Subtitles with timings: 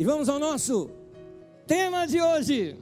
[0.00, 0.90] E vamos ao nosso
[1.66, 2.74] tema de hoje.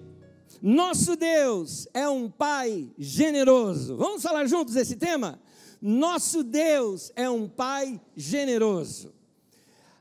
[0.63, 3.97] Nosso Deus é um Pai generoso.
[3.97, 5.43] Vamos falar juntos esse tema?
[5.83, 9.13] Nosso Deus é um Pai generoso.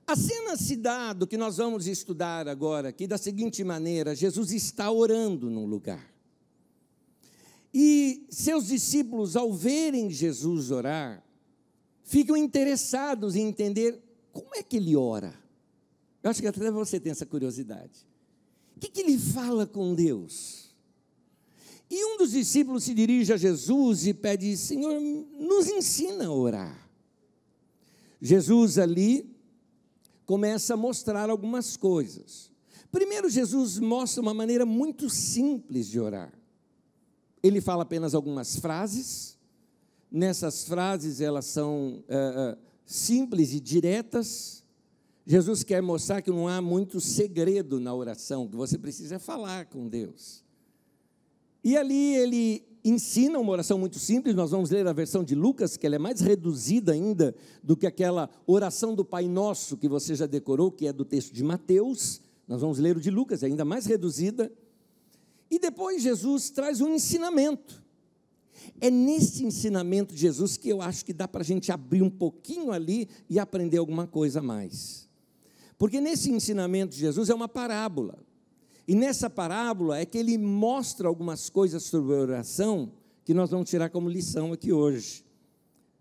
[0.06, 4.52] A cena se dá do que nós vamos estudar agora aqui da seguinte maneira: Jesus
[4.52, 6.14] está orando num lugar.
[7.74, 11.24] E seus discípulos, ao verem Jesus orar,
[12.04, 14.00] ficam interessados em entender
[14.32, 15.47] como é que ele ora.
[16.28, 18.06] Eu acho que até você tem essa curiosidade.
[18.76, 20.76] O que, que ele fala com Deus?
[21.90, 26.90] E um dos discípulos se dirige a Jesus e pede: Senhor, nos ensina a orar.
[28.22, 29.34] Jesus ali
[30.26, 32.52] começa a mostrar algumas coisas.
[32.92, 36.38] Primeiro, Jesus mostra uma maneira muito simples de orar.
[37.42, 39.38] Ele fala apenas algumas frases.
[40.12, 44.67] Nessas frases, elas são é, simples e diretas.
[45.30, 49.86] Jesus quer mostrar que não há muito segredo na oração, que você precisa falar com
[49.86, 50.42] Deus.
[51.62, 55.76] E ali ele ensina uma oração muito simples, nós vamos ler a versão de Lucas,
[55.76, 60.16] que ela é mais reduzida ainda do que aquela oração do Pai Nosso que você
[60.16, 62.22] já decorou, que é do texto de Mateus.
[62.48, 64.50] Nós vamos ler o de Lucas, é ainda mais reduzida.
[65.52, 67.84] E depois Jesus traz um ensinamento.
[68.80, 72.10] É nesse ensinamento de Jesus que eu acho que dá para a gente abrir um
[72.10, 75.07] pouquinho ali e aprender alguma coisa a mais.
[75.78, 78.18] Porque nesse ensinamento de Jesus é uma parábola.
[78.88, 82.92] E nessa parábola é que ele mostra algumas coisas sobre oração
[83.26, 85.26] que nós vamos tirar como lição aqui hoje.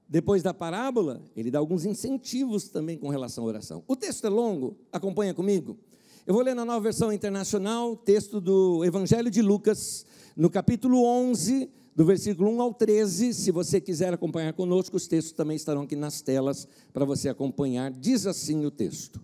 [0.08, 3.82] Depois da parábola, ele dá alguns incentivos também com relação à oração.
[3.88, 5.76] O texto é longo, acompanha comigo.
[6.24, 11.68] Eu vou ler na nova versão internacional, texto do Evangelho de Lucas, no capítulo 11,
[11.94, 13.34] do versículo 1 ao 13.
[13.34, 17.90] Se você quiser acompanhar conosco, os textos também estarão aqui nas telas para você acompanhar.
[17.90, 19.20] Diz assim o texto: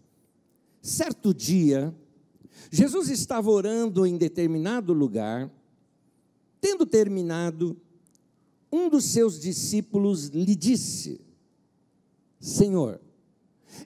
[0.83, 1.95] Certo dia,
[2.69, 5.49] Jesus estava orando em determinado lugar,
[6.61, 7.81] tendo terminado,
[8.71, 11.21] um dos seus discípulos lhe disse:
[12.41, 13.01] Senhor,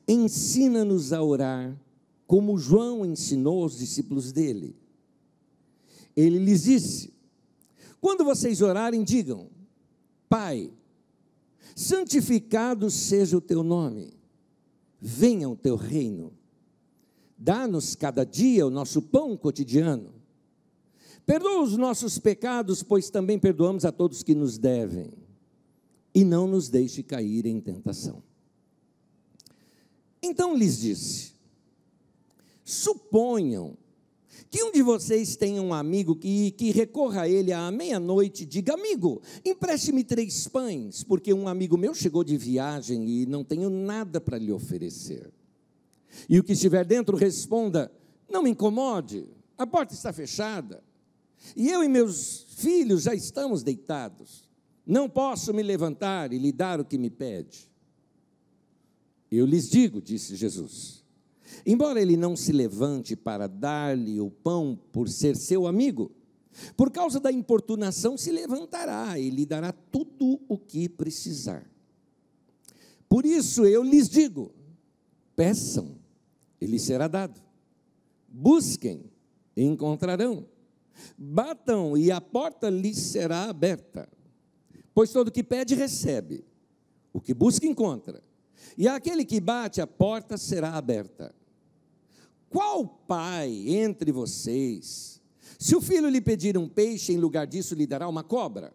[0.09, 1.79] ensina-nos a orar,
[2.27, 4.75] como João ensinou aos discípulos dele.
[6.17, 7.13] Ele lhes disse:
[8.01, 9.51] Quando vocês orarem, digam:
[10.31, 10.73] Pai,
[11.75, 14.15] santificado seja o teu nome,
[14.99, 16.36] venha o teu reino
[17.37, 20.15] Dá-nos cada dia o nosso pão cotidiano.
[21.27, 25.13] Perdoa os nossos pecados, pois também perdoamos a todos que nos devem.
[26.15, 28.23] E não nos deixe cair em tentação.
[30.23, 31.35] Então lhes disse:
[32.65, 33.77] Suponham
[34.51, 38.47] que um de vocês tenha um amigo que, que recorra a ele à meia-noite e
[38.47, 43.69] diga: Amigo, empreste-me três pães, porque um amigo meu chegou de viagem e não tenho
[43.69, 45.33] nada para lhe oferecer.
[46.29, 47.91] E o que estiver dentro responda:
[48.29, 50.83] Não me incomode, a porta está fechada.
[51.55, 54.49] E eu e meus filhos já estamos deitados.
[54.87, 57.69] Não posso me levantar e lhe dar o que me pede.
[59.31, 61.05] Eu lhes digo, disse Jesus,
[61.67, 66.13] embora ele não se levante para dar-lhe o pão por ser seu amigo,
[66.77, 71.69] por causa da importunação se levantará e lhe dará tudo o que precisar.
[73.09, 74.55] Por isso eu lhes digo:
[75.35, 75.96] peçam
[76.61, 77.41] e lhes será dado.
[78.29, 79.11] Busquem
[79.57, 80.47] e encontrarão.
[81.17, 84.09] Batam e a porta lhes será aberta.
[84.95, 86.45] Pois todo que pede, recebe.
[87.13, 88.23] O que busca, encontra.
[88.77, 91.35] E aquele que bate, a porta será aberta.
[92.49, 95.21] Qual pai entre vocês,
[95.59, 98.73] se o filho lhe pedir um peixe, em lugar disso lhe dará uma cobra?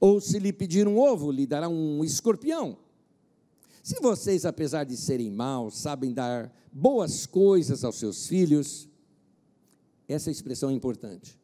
[0.00, 2.76] Ou se lhe pedir um ovo, lhe dará um escorpião?
[3.82, 8.88] Se vocês, apesar de serem maus, sabem dar boas coisas aos seus filhos,
[10.06, 11.38] essa expressão é importante.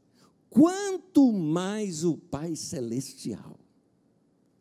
[0.48, 3.58] Quanto mais o Pai Celestial.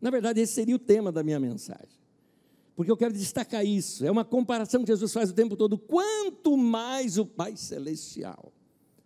[0.02, 2.04] Na verdade, esse seria o tema da minha mensagem.
[2.76, 4.06] Porque eu quero destacar isso.
[4.06, 5.78] É uma comparação que Jesus faz o tempo todo.
[5.78, 8.52] Quanto mais o Pai Celestial.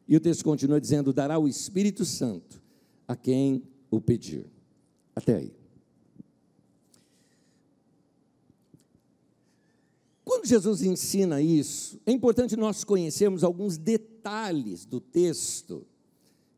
[0.07, 2.61] E o texto continua dizendo: dará o Espírito Santo
[3.07, 4.45] a quem o pedir.
[5.15, 5.53] Até aí.
[10.47, 15.85] Jesus ensina isso, é importante nós conhecermos alguns detalhes do texto,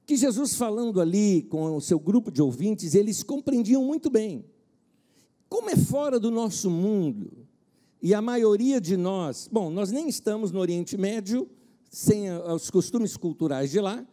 [0.05, 4.45] que Jesus falando ali com o seu grupo de ouvintes, eles compreendiam muito bem.
[5.47, 7.47] Como é fora do nosso mundo,
[8.01, 11.49] e a maioria de nós, bom, nós nem estamos no Oriente Médio,
[11.89, 14.05] sem os costumes culturais de lá,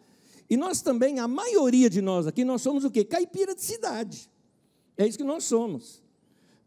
[0.48, 3.04] e nós também, a maioria de nós aqui, nós somos o quê?
[3.04, 4.30] Caipira de cidade.
[4.96, 6.02] É isso que nós somos.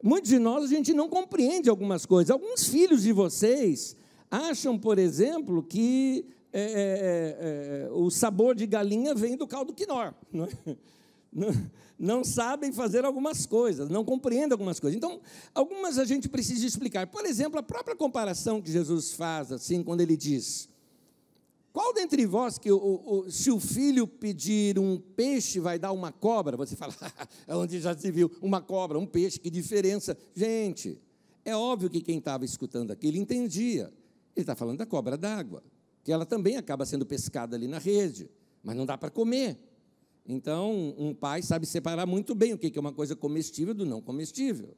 [0.02, 2.32] Muitos de nós a gente não compreende algumas coisas.
[2.32, 3.96] Alguns filhos de vocês
[4.32, 9.74] acham, por exemplo, que é, é, é, é o sabor de galinha vem do caldo
[9.74, 10.14] quinor.
[10.32, 10.78] Não, é?
[11.32, 14.96] não, não, sabem fazer algumas coisas, não compreendem algumas coisas.
[14.96, 15.20] Então,
[15.54, 17.08] algumas a gente precisa explicar.
[17.08, 20.70] Por exemplo, a própria comparação que Jesus faz, assim, quando ele diz:
[21.72, 26.12] Qual dentre vós que, o, o, se o filho pedir um peixe, vai dar uma
[26.12, 26.58] cobra?
[26.58, 26.94] Você fala,
[27.48, 30.18] é onde já se viu uma cobra, um peixe, que diferença.
[30.36, 31.00] Gente,
[31.46, 33.94] é óbvio que quem estava escutando aquilo entendia.
[34.36, 35.64] Ele está falando da cobra d'água,
[36.04, 38.30] que ela também acaba sendo pescada ali na rede,
[38.64, 39.58] mas não dá para comer.
[40.26, 44.02] Então, um pai sabe separar muito bem o que é uma coisa comestível do não
[44.02, 44.76] comestível.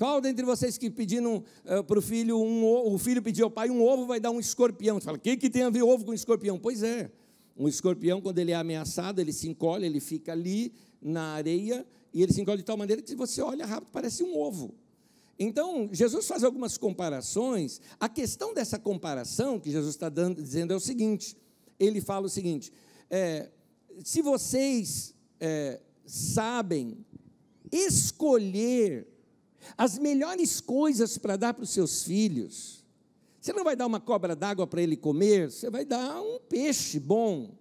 [0.00, 3.50] Qual dentre vocês que pediram uh, eh, para o filho, um, o filho pediu ao
[3.50, 4.98] pai um ovo, vai dar um escorpião?
[4.98, 6.58] Você fala, o que, que tem a ver ovo com escorpião?
[6.58, 7.12] Pois é,
[7.54, 12.22] um escorpião, quando ele é ameaçado, ele se encolhe, ele fica ali na areia, e
[12.22, 14.74] ele se encolhe de tal maneira que você olha rápido, parece um ovo.
[15.38, 17.78] Então, Jesus faz algumas comparações.
[18.00, 21.36] A questão dessa comparação que Jesus está dando, dizendo é o seguinte:
[21.78, 22.72] ele fala o seguinte,
[23.10, 23.50] é,
[24.02, 27.04] se vocês é, sabem
[27.70, 29.09] escolher
[29.76, 32.84] as melhores coisas para dar para os seus filhos,
[33.40, 37.00] você não vai dar uma cobra d'água para ele comer, você vai dar um peixe
[37.00, 37.58] bom.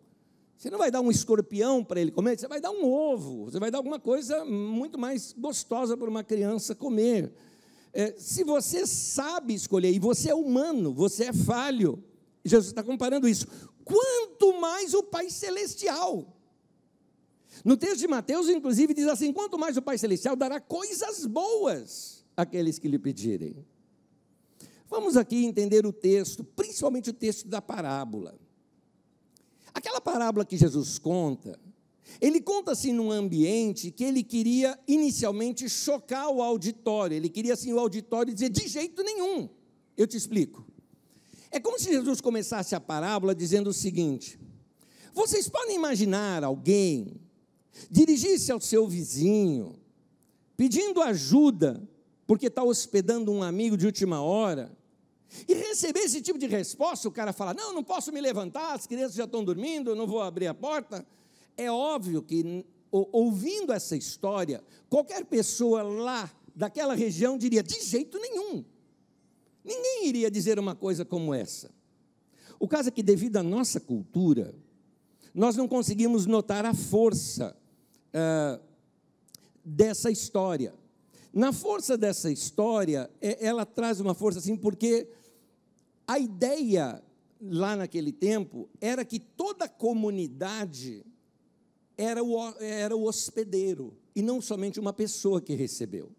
[0.57, 3.57] Você não vai dar um escorpião para ele comer, você vai dar um ovo, você
[3.57, 7.31] vai dar alguma coisa muito mais gostosa para uma criança comer.
[7.93, 12.03] É, se você sabe escolher, e você é humano, você é falho,
[12.43, 13.47] Jesus está comparando isso,
[13.85, 16.27] quanto mais o Pai Celestial.
[17.63, 22.25] No texto de Mateus, inclusive, diz assim: quanto mais o Pai Celestial dará coisas boas
[22.35, 23.65] àqueles que lhe pedirem.
[24.89, 28.39] Vamos aqui entender o texto, principalmente o texto da parábola.
[29.73, 31.59] Aquela parábola que Jesus conta,
[32.19, 37.71] ele conta assim num ambiente que ele queria inicialmente chocar o auditório, ele queria assim
[37.71, 39.47] o auditório dizer de jeito nenhum.
[39.95, 40.65] Eu te explico.
[41.51, 44.39] É como se Jesus começasse a parábola dizendo o seguinte:
[45.13, 47.19] Vocês podem imaginar alguém
[47.89, 49.79] dirigir-se ao seu vizinho,
[50.55, 51.81] pedindo ajuda,
[52.27, 54.71] porque está hospedando um amigo de última hora,
[55.47, 58.87] e receber esse tipo de resposta, o cara fala: Não, não posso me levantar, as
[58.87, 61.05] crianças já estão dormindo, eu não vou abrir a porta.
[61.55, 68.65] É óbvio que, ouvindo essa história, qualquer pessoa lá daquela região diria: de jeito nenhum.
[69.63, 71.69] Ninguém iria dizer uma coisa como essa.
[72.59, 74.55] O caso é que, devido à nossa cultura,
[75.39, 77.55] nós não conseguimos notar a força
[78.09, 78.61] uh,
[79.63, 80.73] dessa história.
[81.33, 85.07] Na força dessa história, é, ela traz uma força assim, porque
[86.05, 87.01] a ideia
[87.41, 91.05] lá naquele tempo era que toda comunidade
[91.97, 96.11] era o, era o hospedeiro, e não somente uma pessoa que recebeu.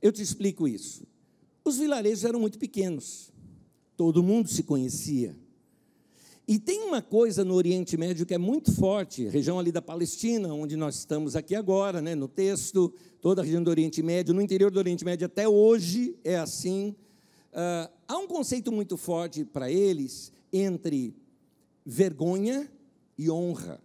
[0.00, 1.06] Eu te explico isso.
[1.62, 3.30] Os vilarejos eram muito pequenos,
[3.94, 5.36] todo mundo se conhecia.
[6.46, 10.52] E tem uma coisa no Oriente Médio que é muito forte, região ali da Palestina,
[10.52, 14.42] onde nós estamos aqui agora, né, no texto, toda a região do Oriente Médio, no
[14.42, 16.96] interior do Oriente Médio até hoje é assim.
[17.52, 21.14] Uh, há um conceito muito forte para eles entre
[21.86, 22.68] vergonha
[23.16, 23.80] e honra.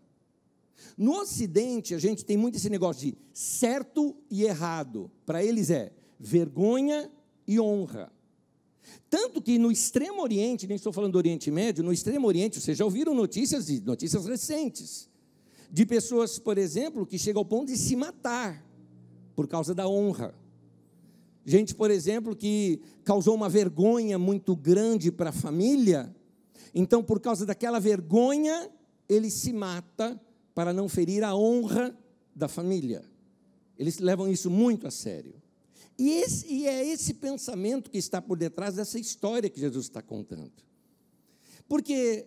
[0.98, 5.12] No Ocidente, a gente tem muito esse negócio de certo e errado.
[5.26, 7.12] Para eles é vergonha
[7.48, 8.12] e honra.
[9.10, 12.78] Tanto que no Extremo Oriente, nem estou falando do Oriente Médio, no Extremo Oriente, vocês
[12.78, 15.10] já ouviram notícias, notícias recentes,
[15.72, 18.66] de pessoas, por exemplo, que chegam ao ponto de se matar
[19.36, 20.34] por causa da honra.
[21.46, 26.14] Gente, por exemplo, que causou uma vergonha muito grande para a família,
[26.74, 28.70] então, por causa daquela vergonha,
[29.08, 30.20] ele se mata
[30.54, 31.98] para não ferir a honra
[32.36, 33.04] da família.
[33.78, 35.36] Eles levam isso muito a sério.
[35.98, 40.02] E, esse, e, é esse pensamento que está por detrás dessa história que Jesus está
[40.02, 40.52] contando.
[41.68, 42.26] Porque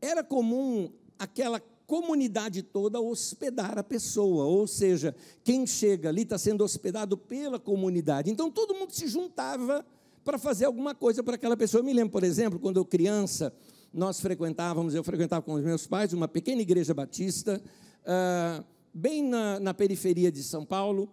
[0.00, 6.64] era comum aquela comunidade toda hospedar a pessoa, ou seja, quem chega ali está sendo
[6.64, 8.30] hospedado pela comunidade.
[8.30, 9.84] Então todo mundo se juntava
[10.24, 11.80] para fazer alguma coisa para aquela pessoa.
[11.80, 13.54] Eu me lembro, por exemplo, quando eu criança,
[13.92, 17.62] nós frequentávamos, eu frequentava com os meus pais uma pequena igreja batista,
[18.02, 21.08] uh, bem na, na periferia de São Paulo,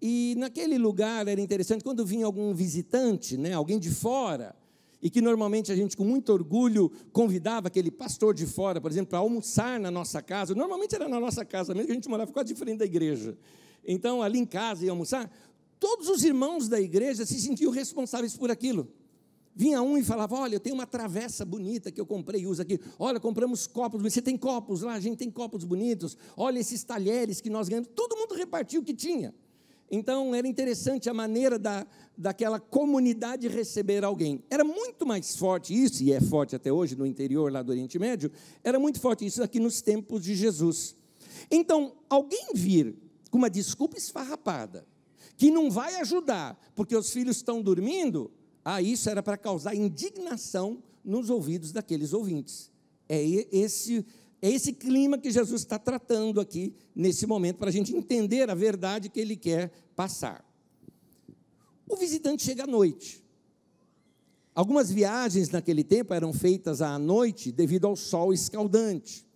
[0.00, 4.54] e naquele lugar era interessante, quando vinha algum visitante, né, alguém de fora,
[5.02, 9.10] e que normalmente a gente, com muito orgulho, convidava aquele pastor de fora, por exemplo,
[9.10, 10.54] para almoçar na nossa casa.
[10.54, 13.36] Normalmente era na nossa casa mesmo, a gente morava quase de frente da igreja.
[13.86, 15.30] Então, ali em casa ia almoçar.
[15.78, 18.88] Todos os irmãos da igreja se sentiam responsáveis por aquilo.
[19.54, 22.62] Vinha um e falava: Olha, eu tenho uma travessa bonita que eu comprei e uso
[22.62, 22.80] aqui.
[22.98, 24.02] Olha, compramos copos.
[24.02, 24.94] Você tem copos lá?
[24.94, 26.16] A gente tem copos bonitos.
[26.36, 27.90] Olha esses talheres que nós ganhamos.
[27.94, 29.34] Todo mundo repartiu o que tinha.
[29.90, 34.42] Então, era interessante a maneira da, daquela comunidade receber alguém.
[34.50, 37.98] Era muito mais forte isso, e é forte até hoje no interior lá do Oriente
[37.98, 38.30] Médio,
[38.62, 40.96] era muito forte isso aqui nos tempos de Jesus.
[41.50, 42.96] Então, alguém vir
[43.30, 44.86] com uma desculpa esfarrapada,
[45.36, 48.30] que não vai ajudar, porque os filhos estão dormindo,
[48.64, 52.70] ah, isso era para causar indignação nos ouvidos daqueles ouvintes.
[53.08, 54.04] É esse,
[54.40, 58.54] é esse clima que Jesus está tratando aqui nesse momento, para a gente entender a
[58.54, 60.44] verdade que ele quer passar.
[61.88, 63.24] O visitante chega à noite.
[64.54, 69.26] Algumas viagens naquele tempo eram feitas à noite devido ao sol escaldante.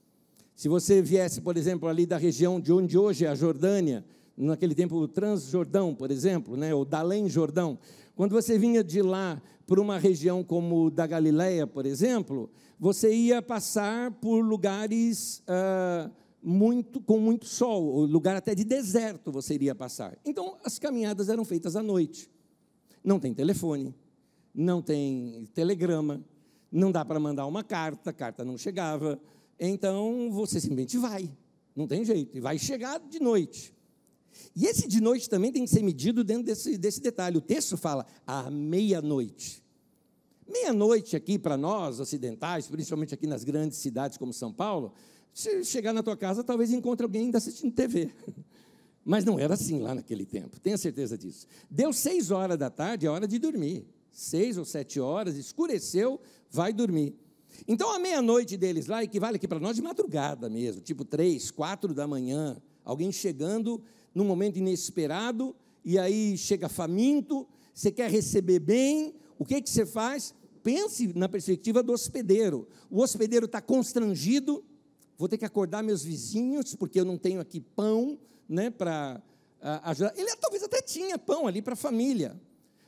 [0.54, 4.04] Se você viesse, por exemplo, ali da região de onde hoje é a Jordânia,
[4.36, 7.78] naquele tempo o Transjordão, por exemplo, né, ou Dalém Jordão,
[8.14, 12.50] quando você vinha de lá para uma região como da Galileia, por exemplo,
[12.82, 16.10] você ia passar por lugares ah,
[16.42, 20.18] muito, com muito sol, lugar até de deserto você iria passar.
[20.24, 22.28] Então, as caminhadas eram feitas à noite.
[23.04, 23.94] Não tem telefone,
[24.52, 26.24] não tem telegrama,
[26.72, 29.16] não dá para mandar uma carta, a carta não chegava.
[29.60, 31.30] Então, você simplesmente vai,
[31.76, 33.72] não tem jeito, e vai chegar de noite.
[34.56, 37.38] E esse de noite também tem que ser medido dentro desse, desse detalhe.
[37.38, 39.61] O texto fala à meia-noite.
[40.52, 44.92] Meia-noite aqui para nós, ocidentais, principalmente aqui nas grandes cidades como São Paulo,
[45.32, 48.10] se chegar na tua casa, talvez encontre alguém ainda assistindo TV.
[49.02, 51.46] Mas não era assim lá naquele tempo, tenha certeza disso.
[51.70, 53.86] Deu seis horas da tarde, é hora de dormir.
[54.12, 57.16] Seis ou sete horas, escureceu, vai dormir.
[57.66, 61.94] Então a meia-noite deles lá equivale aqui para nós de madrugada mesmo, tipo três, quatro
[61.94, 63.82] da manhã, alguém chegando
[64.14, 69.86] num momento inesperado, e aí chega faminto, você quer receber bem, o que, que você
[69.86, 70.34] faz?
[70.62, 72.68] Pense na perspectiva do hospedeiro.
[72.90, 74.64] O hospedeiro está constrangido,
[75.18, 79.20] vou ter que acordar meus vizinhos, porque eu não tenho aqui pão né, para
[79.84, 80.12] ajudar.
[80.16, 82.40] Ele talvez até tinha pão ali para a família,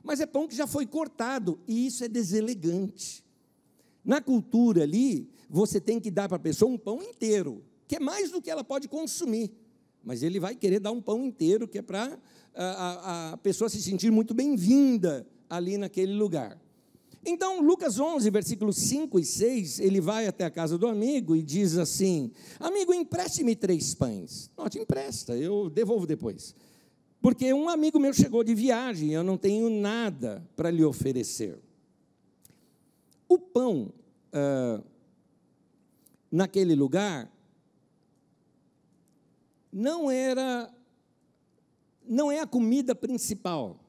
[0.03, 3.25] mas é pão que já foi cortado, e isso é deselegante.
[4.05, 8.01] Na cultura ali, você tem que dar para a pessoa um pão inteiro, que é
[8.01, 9.53] mais do que ela pode consumir
[10.05, 12.19] mas ele vai querer dar um pão inteiro, que é para
[12.55, 16.61] a, a, a pessoa se sentir muito bem-vinda ali naquele lugar.
[17.27, 21.43] Então, Lucas 11, versículos 5 e 6, ele vai até a casa do amigo e
[21.43, 24.51] diz assim: Amigo, empreste-me três pães.
[24.57, 26.55] Não, te empresta, eu devolvo depois.
[27.23, 31.59] Porque um amigo meu chegou de viagem, eu não tenho nada para lhe oferecer.
[33.27, 33.91] O pão,
[34.31, 34.83] ah,
[36.31, 37.33] naquele lugar,
[39.73, 40.71] não era
[42.07, 43.81] não é a comida principal.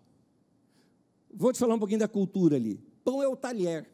[1.33, 2.79] Vou te falar um pouquinho da cultura ali.
[3.05, 3.87] Pão é o talher.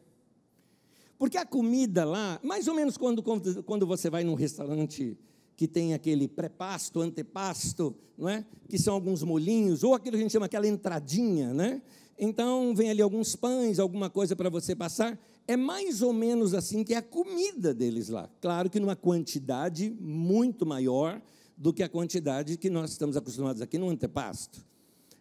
[1.16, 5.16] Porque a comida lá, mais ou menos quando, quando você vai num restaurante
[5.56, 8.44] que tem aquele pré-pasto, antepasto, não é?
[8.68, 11.80] que são alguns molinhos, ou aquilo que a gente chama aquela entradinha, né?
[12.18, 15.16] Então, vem ali alguns pães, alguma coisa para você passar.
[15.46, 18.28] É mais ou menos assim que é a comida deles lá.
[18.40, 21.22] Claro que numa quantidade muito maior,
[21.56, 24.64] do que a quantidade que nós estamos acostumados aqui no antepasto.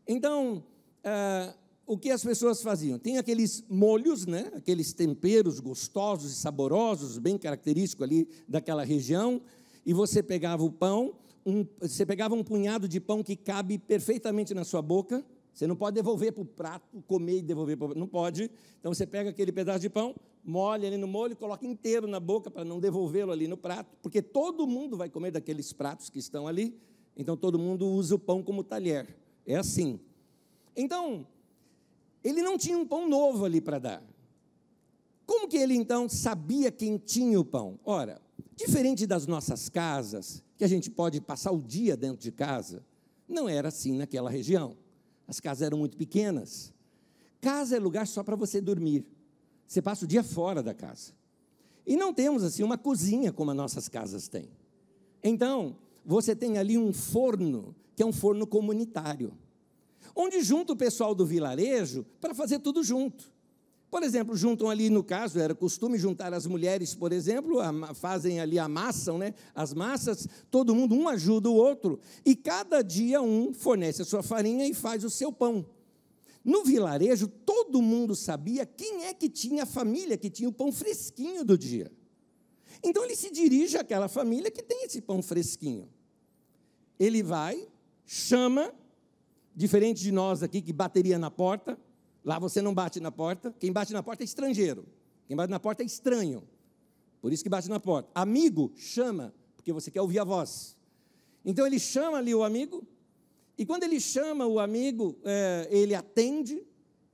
[0.07, 0.63] Então,
[1.03, 1.53] ah,
[1.91, 2.97] o que as pessoas faziam?
[2.97, 4.49] Tem aqueles molhos, né?
[4.55, 9.41] aqueles temperos gostosos e saborosos, bem característicos ali daquela região,
[9.85, 11.13] e você pegava o pão,
[11.45, 15.21] um, você pegava um punhado de pão que cabe perfeitamente na sua boca,
[15.53, 18.49] você não pode devolver para o prato, comer e devolver para o Não pode.
[18.79, 22.49] Então você pega aquele pedaço de pão, molha ele no molho, coloca inteiro na boca
[22.49, 26.47] para não devolvê-lo ali no prato, porque todo mundo vai comer daqueles pratos que estão
[26.47, 26.79] ali.
[27.17, 29.13] Então todo mundo usa o pão como talher.
[29.45, 29.99] É assim.
[30.73, 31.27] Então,
[32.23, 34.03] ele não tinha um pão novo ali para dar.
[35.25, 37.79] Como que ele então sabia quem tinha o pão?
[37.85, 38.21] Ora,
[38.55, 42.85] diferente das nossas casas, que a gente pode passar o dia dentro de casa,
[43.27, 44.75] não era assim naquela região.
[45.27, 46.73] As casas eram muito pequenas.
[47.39, 49.05] Casa é lugar só para você dormir.
[49.65, 51.13] Você passa o dia fora da casa.
[51.87, 54.49] E não temos assim uma cozinha como as nossas casas têm.
[55.23, 59.33] Então, você tem ali um forno, que é um forno comunitário,
[60.15, 63.31] onde junta o pessoal do vilarejo para fazer tudo junto.
[63.91, 67.57] Por exemplo, juntam ali, no caso, era costume juntar as mulheres, por exemplo,
[67.93, 73.21] fazem ali, amassam né, as massas, todo mundo, um ajuda o outro, e cada dia
[73.21, 75.65] um fornece a sua farinha e faz o seu pão.
[76.43, 80.71] No vilarejo, todo mundo sabia quem é que tinha a família que tinha o pão
[80.71, 81.91] fresquinho do dia.
[82.81, 85.87] Então ele se dirige àquela família que tem esse pão fresquinho.
[86.97, 87.67] Ele vai,
[88.05, 88.73] chama,
[89.55, 91.77] diferente de nós aqui que bateria na porta,
[92.23, 93.53] Lá você não bate na porta.
[93.59, 94.85] Quem bate na porta é estrangeiro.
[95.27, 96.43] Quem bate na porta é estranho.
[97.21, 98.09] Por isso que bate na porta.
[98.13, 100.77] Amigo, chama, porque você quer ouvir a voz.
[101.43, 102.85] Então ele chama ali o amigo
[103.57, 106.63] e quando ele chama o amigo, é, ele atende,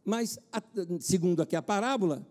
[0.03, 0.38] mas,
[1.00, 2.25] segundo aqui a parábola,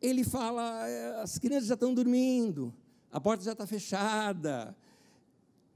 [0.00, 2.74] ele fala: é, as crianças já estão dormindo,
[3.10, 4.76] a porta já está fechada.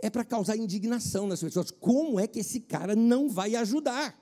[0.02, 1.71] É para causar indignação nas pessoas.
[1.71, 4.21] Como é que esse cara não vai ajudar?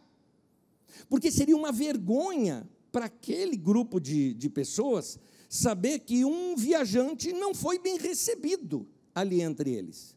[1.09, 5.19] Porque seria uma vergonha para aquele grupo de, de pessoas
[5.49, 10.17] saber que um viajante não foi bem recebido ali entre eles.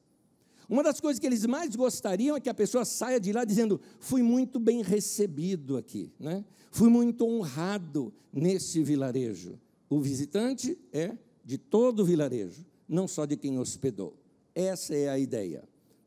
[0.70, 3.80] Uma das coisas que eles mais gostariam é que a pessoa saia de lá dizendo:
[4.00, 6.44] fui muito bem recebido aqui, né?
[6.72, 9.60] fui muito honrado nesse vilarejo.
[9.90, 11.16] O visitante é
[11.46, 14.18] de todo o vilarejo, não só de quem hospedou.
[14.56, 15.64] Essa é a ideia.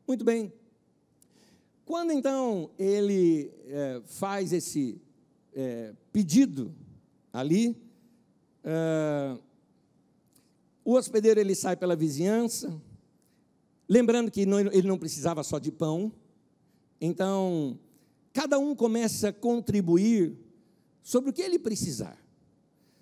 [0.07, 0.53] Muito bem.
[1.85, 5.01] Quando então ele é, faz esse
[5.53, 6.73] é, pedido
[7.31, 7.75] ali,
[8.63, 9.37] é,
[10.83, 12.81] o hospedeiro ele sai pela vizinhança,
[13.87, 16.11] lembrando que não, ele não precisava só de pão,
[16.99, 17.79] então
[18.33, 20.37] cada um começa a contribuir
[21.01, 22.17] sobre o que ele precisar.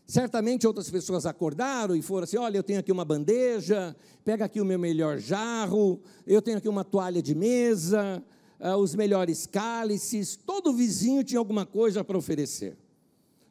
[0.07, 4.61] Certamente outras pessoas acordaram e foram assim: olha, eu tenho aqui uma bandeja, pega aqui
[4.61, 8.23] o meu melhor jarro, eu tenho aqui uma toalha de mesa,
[8.59, 10.35] uh, os melhores cálices.
[10.35, 12.77] Todo vizinho tinha alguma coisa para oferecer.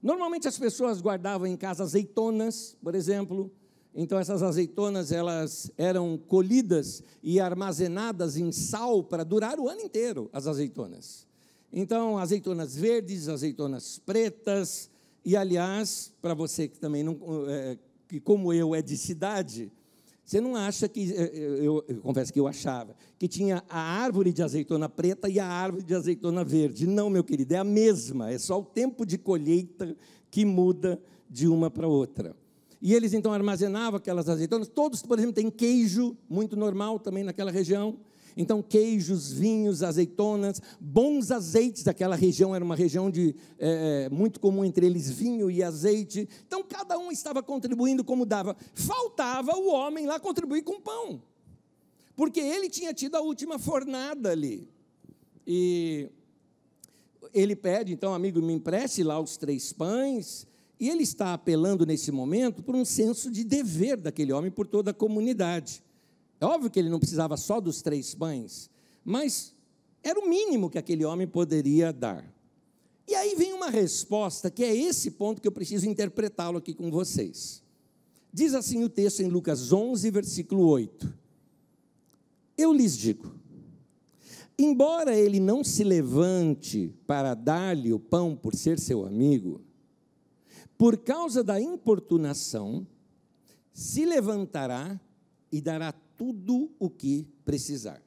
[0.00, 3.50] Normalmente as pessoas guardavam em casa azeitonas, por exemplo.
[3.92, 10.28] Então essas azeitonas elas eram colhidas e armazenadas em sal para durar o ano inteiro,
[10.32, 11.26] as azeitonas.
[11.73, 14.90] Então azeitonas verdes, azeitonas pretas,
[15.24, 17.78] e, aliás, para você que também não, é,
[18.08, 19.72] que como eu é de cidade,
[20.24, 23.78] você não acha que, é, é, eu, eu, confesso que eu achava, que tinha a
[23.78, 26.86] árvore de azeitona preta e a árvore de azeitona verde.
[26.86, 29.96] Não, meu querido, é a mesma, é só o tempo de colheita
[30.30, 32.34] que muda de uma para outra.
[32.80, 34.68] E eles então armazenavam aquelas azeitonas.
[34.68, 37.98] Todos, por exemplo, têm queijo, muito normal também naquela região.
[38.36, 44.40] Então, queijos, vinhos, azeitonas, bons azeites, daquela região era uma região de, é, é, muito
[44.40, 46.28] comum entre eles vinho e azeite.
[46.46, 48.56] Então, cada um estava contribuindo como dava.
[48.74, 51.22] Faltava o homem lá contribuir com pão,
[52.16, 54.68] porque ele tinha tido a última fornada ali.
[55.46, 56.09] E
[57.32, 60.46] ele pede, então, amigo, me empreste lá os três pães.
[60.80, 64.90] E ele está apelando nesse momento por um senso de dever daquele homem por toda
[64.90, 65.84] a comunidade.
[66.44, 68.68] É óbvio que ele não precisava só dos três pães,
[69.02, 69.54] mas
[70.02, 72.30] era o mínimo que aquele homem poderia dar.
[73.09, 76.90] E aí vem uma resposta, que é esse ponto que eu preciso interpretá-lo aqui com
[76.90, 77.62] vocês.
[78.30, 81.14] Diz assim o texto em Lucas 11, versículo 8:
[82.59, 83.35] Eu lhes digo,
[84.59, 89.62] embora ele não se levante para dar-lhe o pão por ser seu amigo,
[90.76, 92.87] por causa da importunação,
[93.72, 95.00] se levantará
[95.50, 98.03] e dará tudo o que precisar.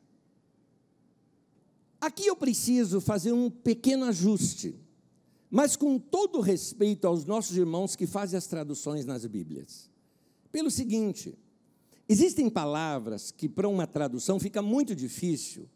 [1.99, 4.75] Aqui eu preciso fazer um pequeno ajuste,
[5.49, 9.89] mas com todo respeito aos nossos irmãos que fazem as traduções nas Bíblias.
[10.51, 11.37] Pelo seguinte,
[12.07, 15.67] existem palavras que para uma tradução fica muito difícil,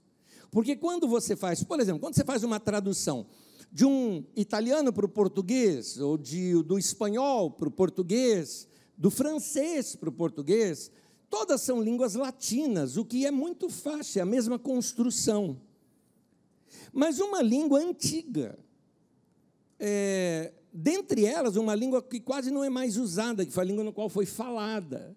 [0.52, 3.26] porque quando você faz, por exemplo, quando você faz uma tradução
[3.72, 8.68] de um italiano para o português, ou de, do espanhol para o português,
[8.98, 10.92] do francês para o português,
[11.32, 15.62] Todas são línguas latinas, o que é muito fácil, é a mesma construção.
[16.92, 18.60] Mas uma língua antiga,
[19.80, 23.82] é, dentre elas, uma língua que quase não é mais usada, que foi a língua
[23.82, 25.16] no qual foi falada.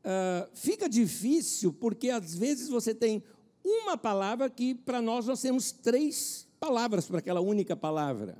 [0.00, 3.22] Uh, fica difícil porque às vezes você tem
[3.64, 8.36] uma palavra que para nós nós temos três palavras para aquela única palavra.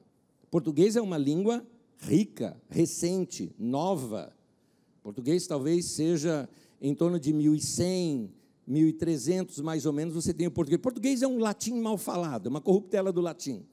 [0.50, 1.66] Português é uma língua
[1.98, 4.38] rica, recente, nova.
[5.02, 6.48] Português talvez seja
[6.80, 8.30] em torno de 1100,
[8.66, 10.80] 1300 mais ou menos, você tem o português.
[10.80, 13.66] Português é um latim mal falado, uma corruptela do latim.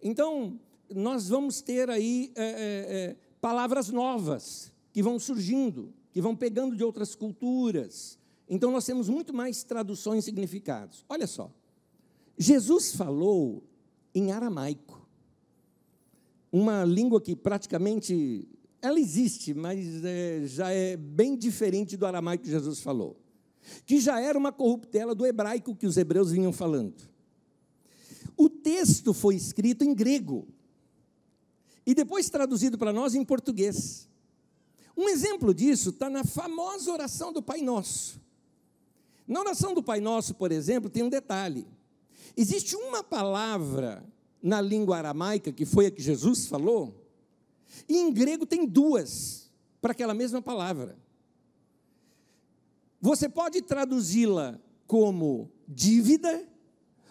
[0.00, 0.58] Então,
[0.94, 6.76] nós vamos ter aí é, é, é, palavras novas que vão surgindo, que vão pegando
[6.76, 8.18] de outras culturas.
[8.48, 11.04] Então, nós temos muito mais traduções e significados.
[11.08, 11.50] Olha só,
[12.36, 13.62] Jesus falou
[14.14, 15.00] em aramaico,
[16.50, 18.46] uma língua que praticamente
[18.82, 23.16] ela existe, mas é, já é bem diferente do aramaico que Jesus falou,
[23.86, 27.00] que já era uma corruptela do hebraico que os hebreus vinham falando.
[28.36, 30.48] O texto foi escrito em grego
[31.86, 34.08] e depois traduzido para nós em português.
[34.96, 38.20] Um exemplo disso está na famosa oração do Pai Nosso.
[39.28, 41.66] Na oração do Pai Nosso, por exemplo, tem um detalhe.
[42.36, 44.04] Existe uma palavra
[44.42, 47.01] na língua aramaica, que foi a que Jesus falou,
[47.88, 50.96] e em grego tem duas para aquela mesma palavra.
[53.00, 56.48] Você pode traduzi-la como dívida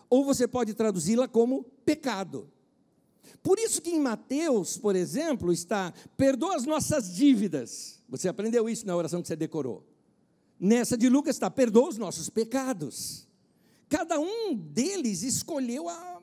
[0.10, 2.50] ou você pode traduzi-la como pecado.
[3.44, 8.02] Por isso que em Mateus, por exemplo, está: perdoa as nossas dívidas.
[8.08, 9.86] Você aprendeu isso na oração que você decorou.
[10.60, 13.28] Nessa de Lucas está: perdoa os nossos pecados.
[13.90, 16.22] Cada um deles escolheu a,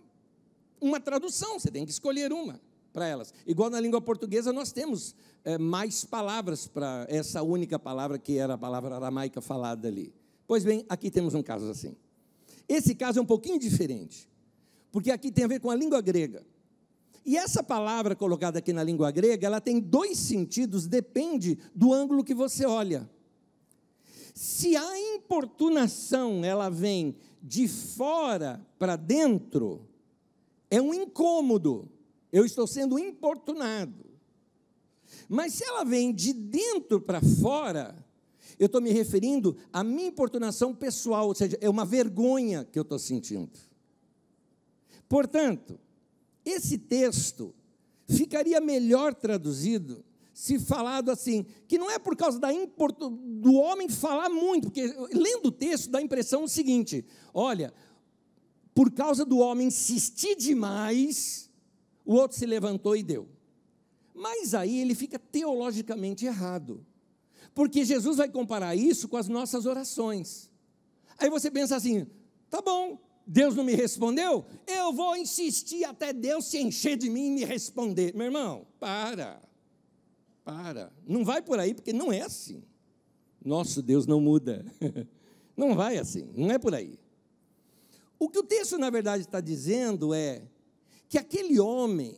[0.81, 2.59] uma tradução, você tem que escolher uma
[2.99, 3.33] para elas.
[3.47, 8.55] Igual na língua portuguesa, nós temos é, mais palavras para essa única palavra que era
[8.55, 10.13] a palavra aramaica falada ali.
[10.49, 11.95] Pois bem, aqui temos um caso assim.
[12.69, 14.29] Esse caso é um pouquinho diferente,
[14.91, 16.45] porque aqui tem a ver com a língua grega.
[17.25, 22.25] E essa palavra colocada aqui na língua grega, ela tem dois sentidos, depende do ângulo
[22.25, 23.09] que você olha.
[24.35, 29.87] Se a importunação ela vem de fora para dentro,
[30.69, 31.89] é um incômodo.
[32.33, 34.07] Eu estou sendo importunado.
[35.29, 37.97] Mas se ela vem de dentro para fora,
[38.59, 42.83] eu estou me referindo à minha importunação pessoal, ou seja, é uma vergonha que eu
[42.83, 43.59] estou sentindo.
[45.09, 45.79] Portanto,
[46.45, 47.55] esse texto
[48.07, 54.29] ficaria melhor traduzido se falado assim, que não é por causa da do homem falar
[54.29, 57.75] muito, porque lendo o texto dá a impressão o seguinte: olha,
[58.73, 61.48] por causa do homem insistir demais,
[62.09, 63.29] o outro se levantou e deu.
[64.15, 66.83] Mas aí ele fica teologicamente errado,
[67.55, 70.51] porque Jesus vai comparar isso com as nossas orações.
[71.19, 72.07] Aí você pensa assim:
[72.49, 74.47] tá bom, Deus não me respondeu?
[74.67, 78.15] Eu vou insistir até Deus se encher de mim e me responder.
[78.15, 79.43] Meu irmão, para.
[80.43, 80.91] Para.
[81.07, 82.65] Não vai por aí, porque não é assim.
[83.45, 84.65] Nosso Deus não muda.
[85.55, 87.01] Não vai assim, não é por aí.
[88.17, 90.47] O que o texto, na verdade, está dizendo é
[91.09, 92.17] que aquele homem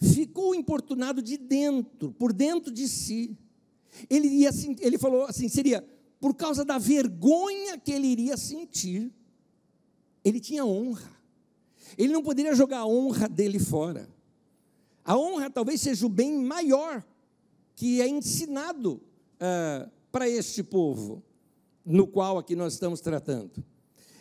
[0.00, 3.36] ficou importunado de dentro, por dentro de si.
[4.08, 4.50] Ele, ia,
[4.80, 5.86] ele falou assim: seria
[6.20, 9.12] por causa da vergonha que ele iria sentir.
[10.24, 11.16] Ele tinha honra.
[11.96, 14.08] Ele não poderia jogar a honra dele fora.
[15.04, 17.04] A honra talvez seja o bem maior
[17.74, 19.00] que é ensinado
[19.36, 21.22] uh, para este povo,
[21.84, 23.64] no qual aqui nós estamos tratando.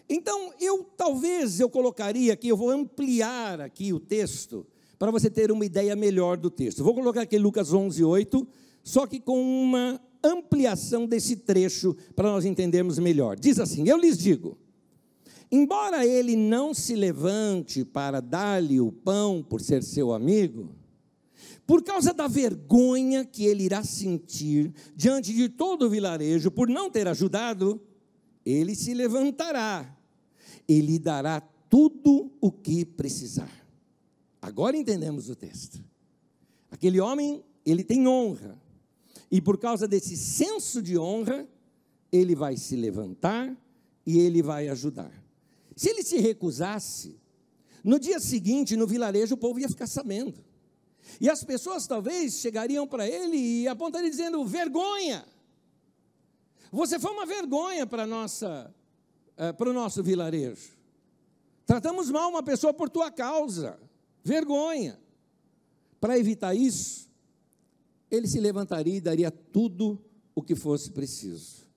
[0.10, 4.66] Então, eu talvez eu colocaria aqui, eu vou ampliar aqui o texto,
[4.98, 6.84] para você ter uma ideia melhor do texto.
[6.84, 8.48] Vou colocar aqui Lucas 11, 8,
[8.84, 13.38] só que com uma ampliação desse trecho, para nós entendermos melhor.
[13.38, 14.58] Diz assim: Eu lhes digo
[15.52, 20.76] Embora ele não se levante para dar-lhe o pão por ser seu amigo,
[21.66, 26.90] por causa da vergonha que ele irá sentir diante de todo o vilarejo por não
[26.90, 27.82] ter ajudado,
[28.46, 29.97] ele se levantará
[30.68, 33.52] e lhe dará tudo o que precisar.
[34.42, 35.84] Agora entendemos o texto.
[36.70, 38.58] Aquele homem, ele tem honra,
[39.30, 41.48] e por causa desse senso de honra,
[42.12, 43.56] ele vai se levantar
[44.06, 45.12] e ele vai ajudar.
[45.76, 47.20] Se ele se recusasse,
[47.84, 50.44] no dia seguinte, no vilarejo, o povo ia ficar sabendo.
[51.22, 55.26] E as pessoas talvez chegariam para ele e apontariam dizendo: vergonha!
[56.72, 58.74] Você foi uma vergonha para, nossa,
[59.38, 60.78] uh, para o nosso vilarejo.
[61.66, 63.80] Tratamos mal uma pessoa por tua causa.
[64.24, 65.00] Vergonha.
[66.00, 67.10] Para evitar isso,
[68.10, 70.00] ele se levantaria e daria tudo
[70.34, 71.68] o que fosse preciso.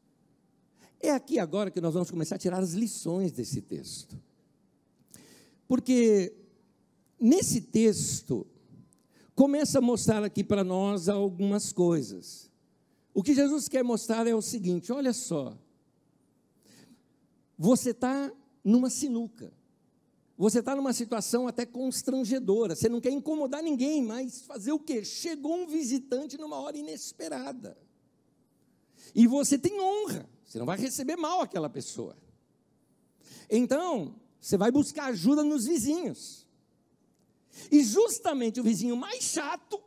[1.01, 4.21] É aqui agora que nós vamos começar a tirar as lições desse texto.
[5.67, 6.35] Porque
[7.19, 8.47] nesse texto
[9.35, 12.51] começa a mostrar aqui para nós algumas coisas.
[13.15, 15.57] O que Jesus quer mostrar é o seguinte: olha só,
[17.63, 18.33] você está
[18.65, 19.53] numa sinuca,
[20.35, 25.05] você está numa situação até constrangedora, você não quer incomodar ninguém, mas fazer o quê?
[25.05, 27.77] Chegou um visitante numa hora inesperada,
[29.15, 32.17] e você tem honra, você não vai receber mal aquela pessoa.
[33.51, 36.47] Então, você vai buscar ajuda nos vizinhos.
[37.71, 39.79] E justamente o vizinho mais chato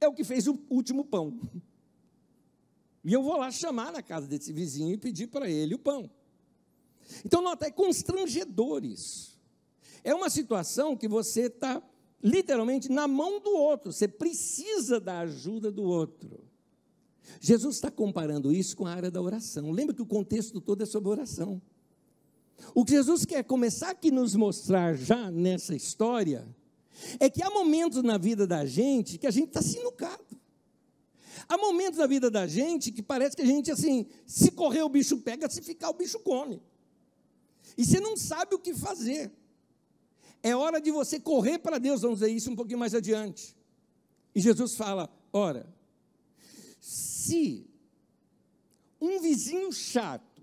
[0.00, 1.36] é o que fez o último pão.
[3.02, 6.08] E eu vou lá chamar na casa desse vizinho e pedir para ele o pão.
[7.24, 9.38] Então, nota, é constrangedor isso.
[10.02, 11.82] É uma situação que você está
[12.22, 16.44] literalmente na mão do outro, você precisa da ajuda do outro.
[17.40, 19.70] Jesus está comparando isso com a área da oração.
[19.70, 21.60] Lembra que o contexto todo é sobre oração.
[22.74, 26.46] O que Jesus quer começar aqui nos mostrar já nessa história
[27.18, 30.24] é que há momentos na vida da gente que a gente está sinucado.
[31.48, 34.88] Há momentos na vida da gente que parece que a gente, assim, se correr o
[34.88, 36.60] bicho pega, se ficar o bicho come.
[37.76, 39.30] E você não sabe o que fazer.
[40.42, 43.54] É hora de você correr para Deus, vamos ver isso um pouquinho mais adiante.
[44.34, 45.68] E Jesus fala: ora,
[46.80, 47.66] se
[49.00, 50.42] um vizinho chato,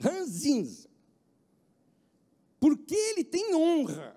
[0.00, 0.88] ranzinza,
[2.58, 4.16] porque ele tem honra,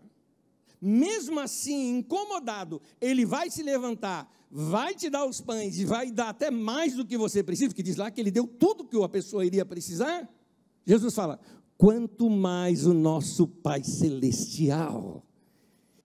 [0.82, 6.30] mesmo assim, incomodado, ele vai se levantar, vai te dar os pães e vai dar
[6.30, 9.10] até mais do que você precisa, porque diz lá que ele deu tudo que a
[9.10, 10.28] pessoa iria precisar.
[10.86, 11.40] Jesus fala:
[11.80, 15.26] quanto mais o nosso Pai Celestial,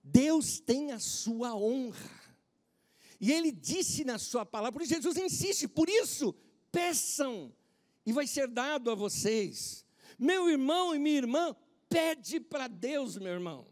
[0.01, 2.15] Deus tem a sua honra.
[3.19, 6.33] E ele disse na sua palavra, por isso Jesus insiste, por isso,
[6.71, 7.53] peçam,
[8.05, 9.85] e vai ser dado a vocês.
[10.17, 11.53] Meu irmão e minha irmã,
[11.89, 13.67] pede para Deus, meu irmão.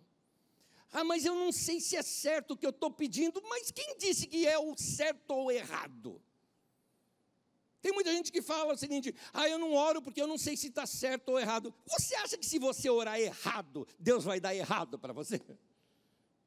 [0.92, 3.98] Ah, mas eu não sei se é certo o que eu estou pedindo, mas quem
[3.98, 6.22] disse que é o certo ou errado?
[7.84, 10.56] Tem muita gente que fala o seguinte: ah, eu não oro porque eu não sei
[10.56, 11.76] se está certo ou errado.
[11.86, 15.40] Você acha que se você orar errado, Deus vai dar errado para você?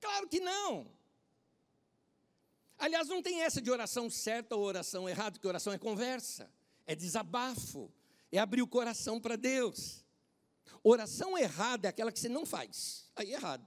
[0.01, 0.91] Claro que não.
[2.79, 6.51] Aliás, não tem essa de oração certa ou oração errada, porque oração é conversa,
[6.87, 7.93] é desabafo,
[8.33, 10.07] é abrir o coração para Deus.
[10.83, 13.67] Oração errada é aquela que você não faz, aí é errado.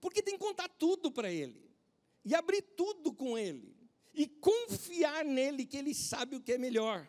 [0.00, 1.70] Porque tem que contar tudo para Ele,
[2.24, 3.75] e abrir tudo com Ele,
[4.16, 7.06] e confiar nele que Ele sabe o que é melhor.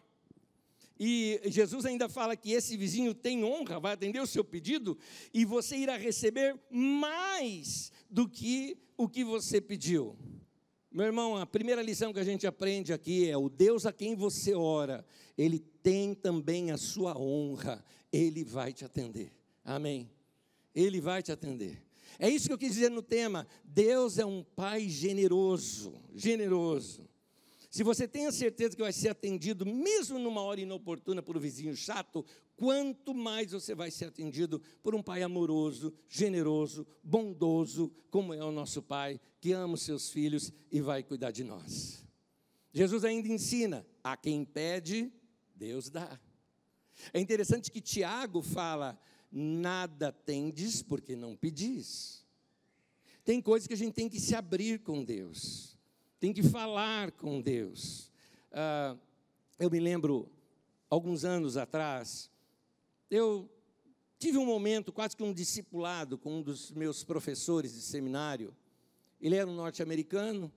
[1.00, 4.98] E Jesus ainda fala que esse vizinho tem honra, vai atender o seu pedido,
[5.34, 10.18] e você irá receber mais do que o que você pediu.
[10.92, 14.16] Meu irmão, a primeira lição que a gente aprende aqui é: o Deus a quem
[14.16, 15.06] você ora,
[15.38, 19.32] ele tem também a sua honra, ele vai te atender.
[19.64, 20.10] Amém.
[20.74, 21.87] Ele vai te atender.
[22.20, 23.48] É isso que eu quis dizer no tema.
[23.64, 27.08] Deus é um pai generoso, generoso.
[27.70, 31.40] Se você tem a certeza que vai ser atendido, mesmo numa hora inoportuna por um
[31.40, 38.34] vizinho chato, quanto mais você vai ser atendido por um pai amoroso, generoso, bondoso, como
[38.34, 42.04] é o nosso pai, que ama os seus filhos e vai cuidar de nós.
[42.74, 45.12] Jesus ainda ensina: a quem pede,
[45.56, 46.20] Deus dá.
[47.14, 49.00] É interessante que Tiago fala:
[49.32, 52.26] nada tendes porque não pedis.
[53.24, 55.78] Tem coisas que a gente tem que se abrir com Deus,
[56.20, 58.12] tem que falar com Deus.
[58.52, 58.96] Ah,
[59.60, 60.32] eu me lembro,
[60.90, 62.32] alguns anos atrás,
[63.12, 63.50] eu
[64.20, 68.56] tive um momento, quase que um discipulado, com um dos meus professores de seminário.
[69.20, 70.52] Ele era um norte-americano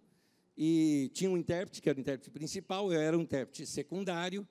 [0.57, 4.47] e tinha um intérprete, que era o intérprete principal, eu era um intérprete secundário,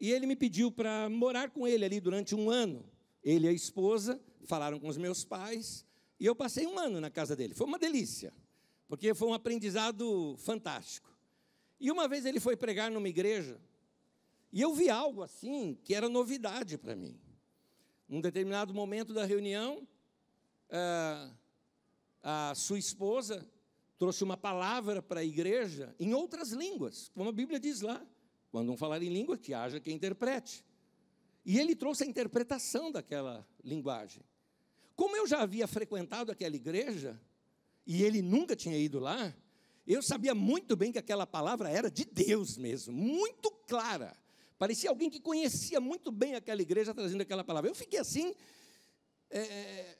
[0.00, 2.84] e ele me pediu para morar com ele ali durante um ano.
[3.24, 5.86] Ele e a esposa falaram com os meus pais,
[6.20, 7.54] e eu passei um ano na casa dele.
[7.54, 8.32] Foi uma delícia,
[8.86, 11.10] porque foi um aprendizado fantástico.
[11.80, 13.58] E uma vez ele foi pregar numa igreja,
[14.52, 17.18] e eu vi algo assim que era novidade para mim.
[18.06, 19.88] Num determinado momento da reunião,
[20.68, 21.30] eh,
[22.22, 23.44] a sua esposa
[23.98, 28.06] trouxe uma palavra para a igreja em outras línguas, como a Bíblia diz lá.
[28.50, 30.64] Quando não falar em língua, que haja quem interprete.
[31.44, 34.22] E ele trouxe a interpretação daquela linguagem.
[34.96, 37.20] Como eu já havia frequentado aquela igreja,
[37.86, 39.34] e ele nunca tinha ido lá,
[39.86, 44.16] eu sabia muito bem que aquela palavra era de Deus mesmo, muito clara.
[44.58, 47.68] Parecia alguém que conhecia muito bem aquela igreja trazendo aquela palavra.
[47.68, 48.34] Eu fiquei assim,
[49.30, 49.96] é,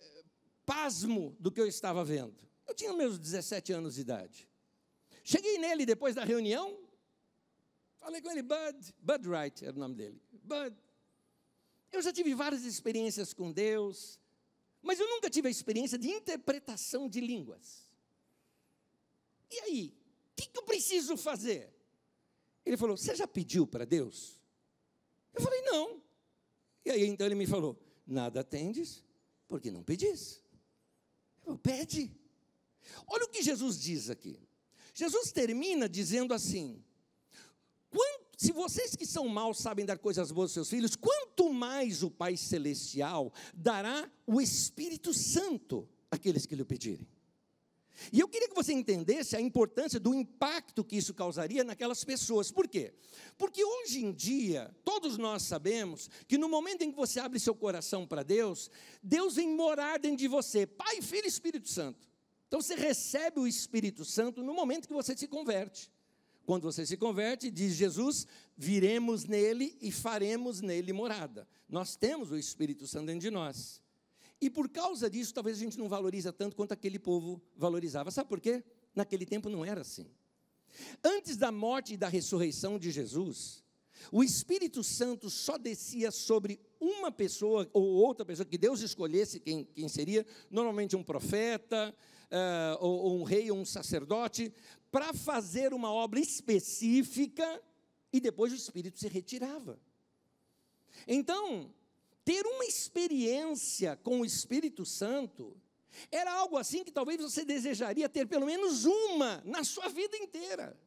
[0.65, 2.37] pasmo do que eu estava vendo.
[2.67, 4.49] Eu tinha meus 17 anos de idade.
[5.23, 6.79] Cheguei nele depois da reunião,
[7.99, 10.23] falei com ele, Bud, Bud Wright era o nome dele.
[10.33, 10.75] Bud,
[11.95, 14.19] eu já tive várias experiências com Deus,
[14.83, 17.91] mas eu nunca tive a experiência de interpretação de línguas.
[19.51, 19.95] E aí,
[20.33, 21.73] o que, que eu preciso fazer?
[22.65, 24.41] Ele falou: Você já pediu para Deus?
[25.33, 26.03] Eu falei, não.
[26.85, 29.03] E aí então ele me falou: nada tendes,
[29.49, 30.43] porque não pedis.
[31.47, 32.11] Eu pede.
[33.07, 34.39] Olha o que Jesus diz aqui.
[34.95, 36.83] Jesus termina dizendo assim:
[38.37, 42.11] se vocês que são maus sabem dar coisas boas aos seus filhos, quanto mais o
[42.11, 47.07] Pai Celestial dará o Espírito Santo àqueles que lhe pedirem.
[48.13, 52.51] E eu queria que você entendesse a importância do impacto que isso causaria naquelas pessoas.
[52.51, 52.93] Por quê?
[53.39, 57.55] Porque hoje em dia, todos nós sabemos que no momento em que você abre seu
[57.55, 58.71] coração para Deus,
[59.03, 62.09] Deus vem morar dentro de você, Pai, Filho e Espírito Santo.
[62.49, 65.91] Então você recebe o Espírito Santo no momento que você se converte.
[66.45, 68.27] Quando você se converte, diz Jesus:
[68.57, 71.49] viremos nele e faremos nele morada.
[71.69, 73.83] Nós temos o Espírito Santo dentro de nós.
[74.41, 78.11] E por causa disso, talvez a gente não valoriza tanto quanto aquele povo valorizava.
[78.11, 78.63] Sabe por quê?
[78.95, 80.07] Naquele tempo não era assim.
[81.03, 83.64] Antes da morte e da ressurreição de Jesus,
[84.11, 89.65] o Espírito Santo só descia sobre uma pessoa ou outra pessoa que Deus escolhesse quem,
[89.65, 91.95] quem seria, normalmente um profeta,
[92.31, 94.53] uh, ou, ou um rei ou um sacerdote,
[94.91, 97.63] para fazer uma obra específica
[98.13, 99.79] e depois o Espírito se retirava.
[101.07, 101.73] Então,
[102.25, 105.57] ter uma experiência com o Espírito Santo
[106.11, 110.79] era algo assim que talvez você desejaria ter pelo menos uma na sua vida inteira.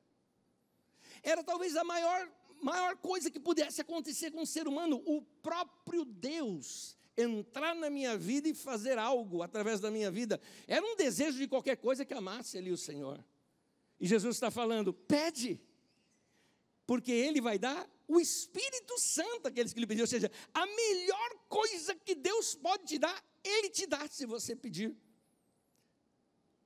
[1.24, 2.30] Era talvez a maior,
[2.62, 8.17] maior coisa que pudesse acontecer com um ser humano, o próprio Deus entrar na minha
[8.17, 10.39] vida e fazer algo através da minha vida.
[10.67, 13.24] Era um desejo de qualquer coisa que amasse ali o Senhor.
[14.00, 15.60] E Jesus está falando: pede,
[16.86, 20.04] porque Ele vai dar o Espírito Santo aqueles que lhe pediram.
[20.04, 24.56] Ou seja, a melhor coisa que Deus pode te dar, Ele te dá se você
[24.56, 24.96] pedir.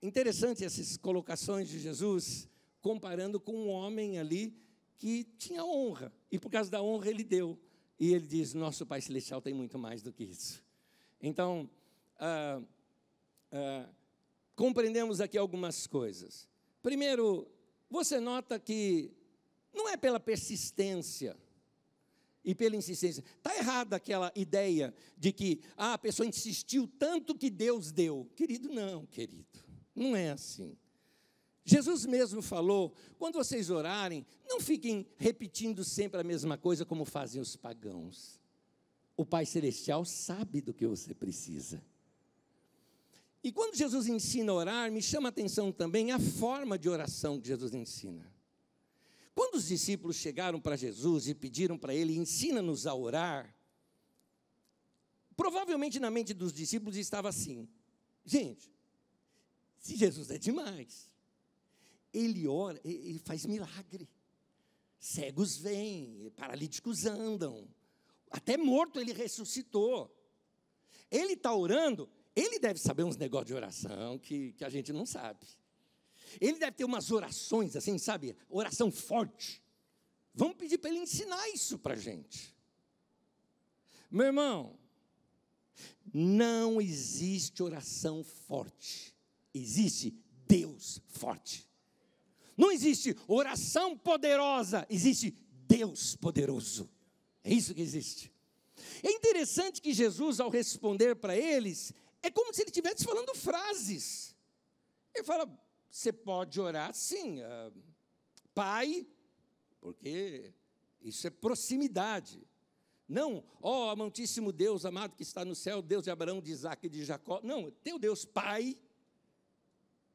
[0.02, 2.50] Interessante essas colocações de Jesus,
[2.82, 4.60] comparando com um homem ali
[5.02, 7.60] que tinha honra, e por causa da honra ele deu.
[8.00, 10.64] E ele diz: Nosso Pai Celestial tem muito mais do que isso.
[11.20, 11.68] Então,
[12.20, 12.62] ah,
[13.52, 13.90] ah,
[14.56, 16.48] compreendemos aqui algumas coisas.
[16.84, 17.50] Primeiro,
[17.90, 19.12] você nota que
[19.74, 21.36] não é pela persistência
[22.46, 23.24] e pela insistência.
[23.38, 28.30] Está errada aquela ideia de que ah, a pessoa insistiu tanto que Deus deu.
[28.36, 29.60] Querido, não, querido.
[29.96, 30.78] Não é assim.
[31.64, 37.42] Jesus mesmo falou: quando vocês orarem, não fiquem repetindo sempre a mesma coisa como fazem
[37.42, 38.40] os pagãos.
[39.16, 41.84] O Pai Celestial sabe do que você precisa.
[43.44, 47.40] E quando Jesus ensina a orar, me chama a atenção também a forma de oração
[47.40, 48.32] que Jesus ensina.
[49.34, 53.56] Quando os discípulos chegaram para Jesus e pediram para ele, ensina-nos a orar,
[55.36, 57.68] provavelmente na mente dos discípulos estava assim:
[58.26, 58.72] gente,
[59.80, 61.11] se Jesus é demais,
[62.14, 64.10] ele ora, ele faz milagre.
[65.00, 67.68] Cegos vêm, paralíticos andam,
[68.30, 70.16] até morto ele ressuscitou.
[71.10, 75.06] Ele está orando, ele deve saber uns negócios de oração que, que a gente não
[75.06, 75.46] sabe.
[76.40, 78.38] Ele deve ter umas orações assim, sabe?
[78.50, 79.62] Oração forte.
[80.34, 82.56] Vamos pedir para ele ensinar isso para a gente.
[84.10, 84.80] Meu irmão,
[86.14, 89.14] não existe oração forte,
[89.54, 90.16] existe
[90.48, 91.70] Deus forte.
[92.62, 95.36] Não existe oração poderosa, existe
[95.68, 96.88] Deus poderoso.
[97.44, 98.32] É isso que existe.
[99.02, 104.36] É interessante que Jesus, ao responder para eles, é como se ele estivesse falando frases.
[105.16, 105.50] Ele fala:
[105.90, 107.74] você pode orar sim, uh,
[108.54, 109.08] Pai,
[109.80, 110.54] porque
[111.02, 112.48] isso é proximidade.
[113.08, 116.86] Não, ó oh, amantíssimo Deus, amado que está no céu, Deus de Abraão, de Isaac
[116.86, 117.42] e de Jacó.
[117.44, 118.78] Não, teu Deus Pai,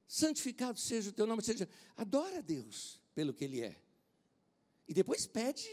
[0.07, 3.77] santificado seja o teu nome, seja, adora a Deus pelo que Ele é.
[4.89, 5.69] E depois pede.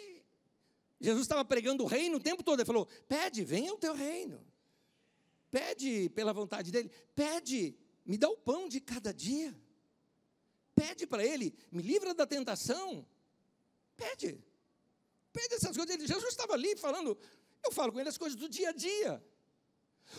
[1.00, 4.44] Jesus estava pregando o reino o tempo todo, ele falou: pede, venha o teu reino.
[5.52, 9.56] Pede pela vontade dele, pede, me dá o pão de cada dia.
[10.74, 13.06] Pede para ele, me livra da tentação.
[13.96, 14.44] Pede.
[15.32, 15.96] Pede essas coisas.
[16.08, 17.18] Jesus estava ali falando,
[17.64, 19.24] eu falo com ele as coisas do dia a dia.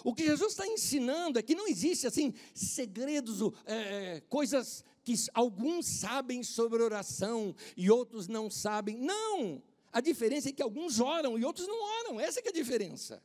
[0.03, 5.87] O que Jesus está ensinando é que não existe assim segredos, é, coisas que alguns
[5.87, 8.97] sabem sobre oração e outros não sabem.
[8.97, 9.63] Não!
[9.93, 12.19] A diferença é que alguns oram e outros não oram.
[12.19, 13.23] Essa é a diferença.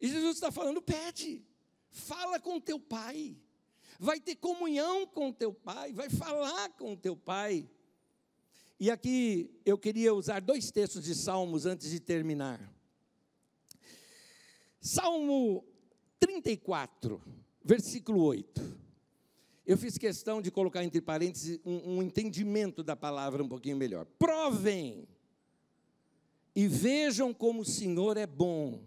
[0.00, 1.44] E Jesus está falando: pede,
[1.90, 3.36] fala com teu pai,
[3.98, 7.68] vai ter comunhão com teu pai, vai falar com teu pai.
[8.78, 12.58] E aqui eu queria usar dois textos de Salmos antes de terminar.
[14.80, 15.62] Salmo
[16.18, 17.20] 34,
[17.62, 18.78] versículo 8.
[19.66, 24.06] Eu fiz questão de colocar entre parênteses um, um entendimento da palavra um pouquinho melhor.
[24.18, 25.06] Provem
[26.56, 28.82] e vejam como o Senhor é bom,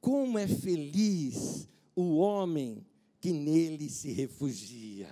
[0.00, 2.86] como é feliz o homem
[3.20, 5.10] que nele se refugia.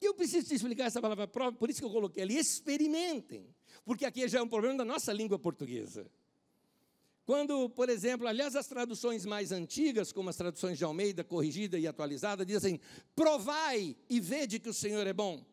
[0.00, 3.52] E eu preciso te explicar essa palavra prova, por isso que eu coloquei ali, experimentem,
[3.84, 6.08] porque aqui já é um problema da nossa língua portuguesa.
[7.28, 11.86] Quando, por exemplo, aliás, as traduções mais antigas, como as traduções de Almeida, corrigida e
[11.86, 12.80] atualizada, dizem:
[13.14, 15.44] provai e vede que o Senhor é bom.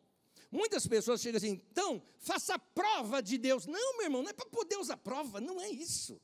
[0.49, 3.65] Muitas pessoas chegam assim, então, faça prova de Deus.
[3.65, 6.17] Não, meu irmão, não é para pôr Deus prova, não é isso.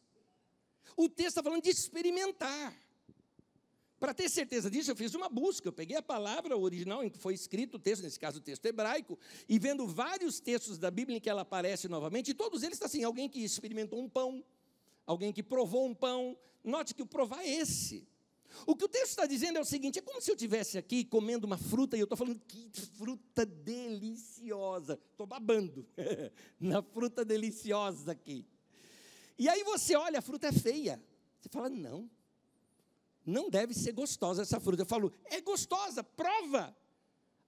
[0.96, 2.74] O texto está falando de experimentar.
[4.00, 5.68] Para ter certeza disso, eu fiz uma busca.
[5.68, 8.66] Eu peguei a palavra original em que foi escrito o texto, nesse caso o texto
[8.68, 12.76] hebraico, e vendo vários textos da Bíblia em que ela aparece novamente, e todos eles
[12.76, 14.42] estão assim: alguém que experimentou um pão,
[15.06, 16.38] alguém que provou um pão.
[16.64, 18.08] Note que o provar é esse.
[18.66, 21.04] O que o texto está dizendo é o seguinte: é como se eu estivesse aqui
[21.04, 25.00] comendo uma fruta e eu estou falando que fruta deliciosa.
[25.12, 25.88] Estou babando
[26.60, 28.46] na fruta deliciosa aqui.
[29.38, 31.02] E aí você olha, a fruta é feia.
[31.40, 32.10] Você fala, não,
[33.26, 34.84] não deve ser gostosa essa fruta.
[34.84, 36.76] Eu falo, é gostosa, prova.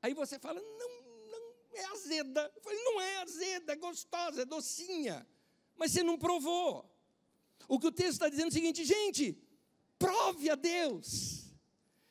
[0.02, 2.52] Aí você fala, não, não, é azeda.
[2.56, 5.28] Eu falo, não é azeda, é gostosa, é docinha.
[5.78, 6.90] Mas você não provou.
[7.68, 9.38] O que o texto está dizendo é o seguinte, gente,
[9.98, 11.46] prove a Deus.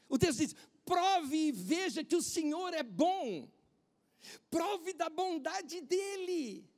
[0.09, 3.49] O texto diz: prove e veja que o Senhor é bom.
[4.51, 6.69] Prove da bondade dele.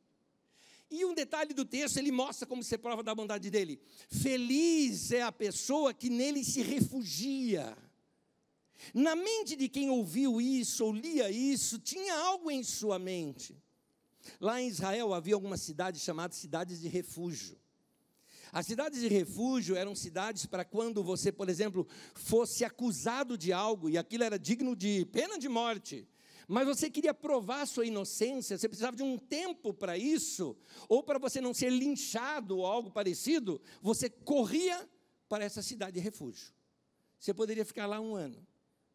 [0.90, 3.80] E um detalhe do texto, ele mostra como ser prova da bondade dele.
[4.08, 7.76] Feliz é a pessoa que nele se refugia.
[8.92, 13.60] Na mente de quem ouviu isso ou lia isso, tinha algo em sua mente.
[14.40, 17.58] Lá em Israel havia algumas cidades chamadas cidades de refúgio.
[18.55, 23.90] As cidades de refúgio eram cidades para quando você, por exemplo, fosse acusado de algo
[23.90, 26.07] e aquilo era digno de pena de morte,
[26.46, 30.57] mas você queria provar sua inocência, você precisava de um tempo para isso,
[30.88, 34.88] ou para você não ser linchado ou algo parecido, você corria
[35.28, 36.55] para essa cidade de refúgio.
[37.18, 38.46] Você poderia ficar lá um ano.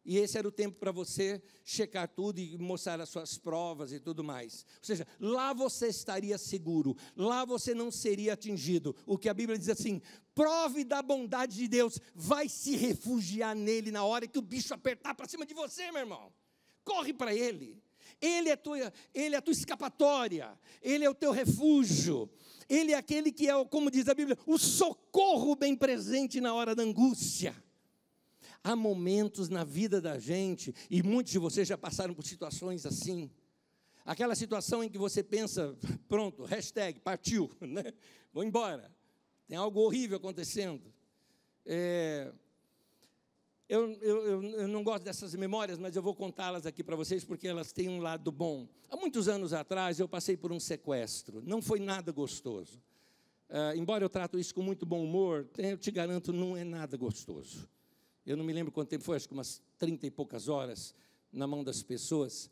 [0.04, 4.00] E esse era o tempo para você checar tudo e mostrar as suas provas e
[4.00, 4.64] tudo mais.
[4.78, 8.96] Ou seja, lá você estaria seguro, lá você não seria atingido.
[9.04, 10.00] O que a Bíblia diz assim:
[10.34, 15.14] prove da bondade de Deus, vai se refugiar nele na hora que o bicho apertar
[15.14, 16.32] para cima de você, meu irmão.
[16.82, 17.82] Corre para ele.
[18.20, 22.28] Ele é, tua, ele é a tua escapatória, ele é o teu refúgio,
[22.68, 26.74] ele é aquele que é, como diz a Bíblia, o socorro bem presente na hora
[26.74, 27.54] da angústia.
[28.62, 33.30] Há momentos na vida da gente, e muitos de vocês já passaram por situações assim.
[34.04, 35.76] Aquela situação em que você pensa,
[36.08, 37.84] pronto, hashtag, partiu, né?
[38.32, 38.90] vou embora.
[39.48, 40.92] Tem algo horrível acontecendo.
[41.64, 42.32] É,
[43.70, 47.46] eu, eu, eu, não gosto dessas memórias, mas eu vou contá-las aqui para vocês porque
[47.46, 48.68] elas têm um lado bom.
[48.88, 51.40] Há muitos anos atrás eu passei por um sequestro.
[51.46, 52.82] Não foi nada gostoso.
[53.48, 56.96] Uh, embora eu trato isso com muito bom humor, eu te garanto, não é nada
[56.96, 57.68] gostoso.
[58.24, 60.94] Eu não me lembro quanto tempo foi, acho que umas trinta e poucas horas
[61.32, 62.50] na mão das pessoas.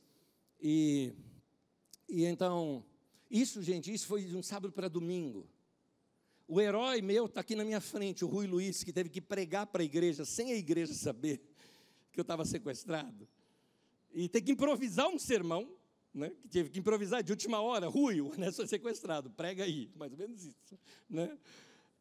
[0.61, 1.13] E,
[2.09, 2.85] e então,
[3.31, 5.47] isso, gente, isso foi de um sábado para domingo.
[6.47, 9.67] O herói meu está aqui na minha frente, o Rui Luiz, que teve que pregar
[9.67, 11.43] para a igreja, sem a igreja saber
[12.11, 13.29] que eu estava sequestrado.
[14.15, 15.71] E ter que improvisar um sermão,
[16.15, 17.87] né, que teve que improvisar de última hora.
[17.89, 20.79] Rui, o Ernesto sequestrado, prega aí, mais ou menos isso.
[21.11, 21.37] Né?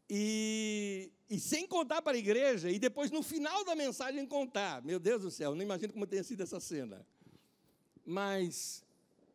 [0.10, 4.82] E, e, sem contar para a igreja, e depois no final da mensagem contar.
[4.84, 7.06] Meu Deus do céu, não imagino como tenha sido essa cena.
[8.06, 8.86] Mas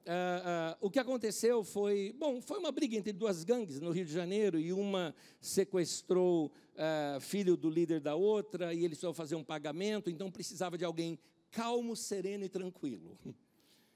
[0.06, 4.06] uh, uh, o que aconteceu foi, bom, foi uma briga entre duas gangues no Rio
[4.06, 9.34] de Janeiro, e uma sequestrou uh, filho do líder da outra, e eles precisou fazer
[9.34, 11.18] um pagamento, então precisava de alguém
[11.50, 13.18] calmo, sereno e tranquilo.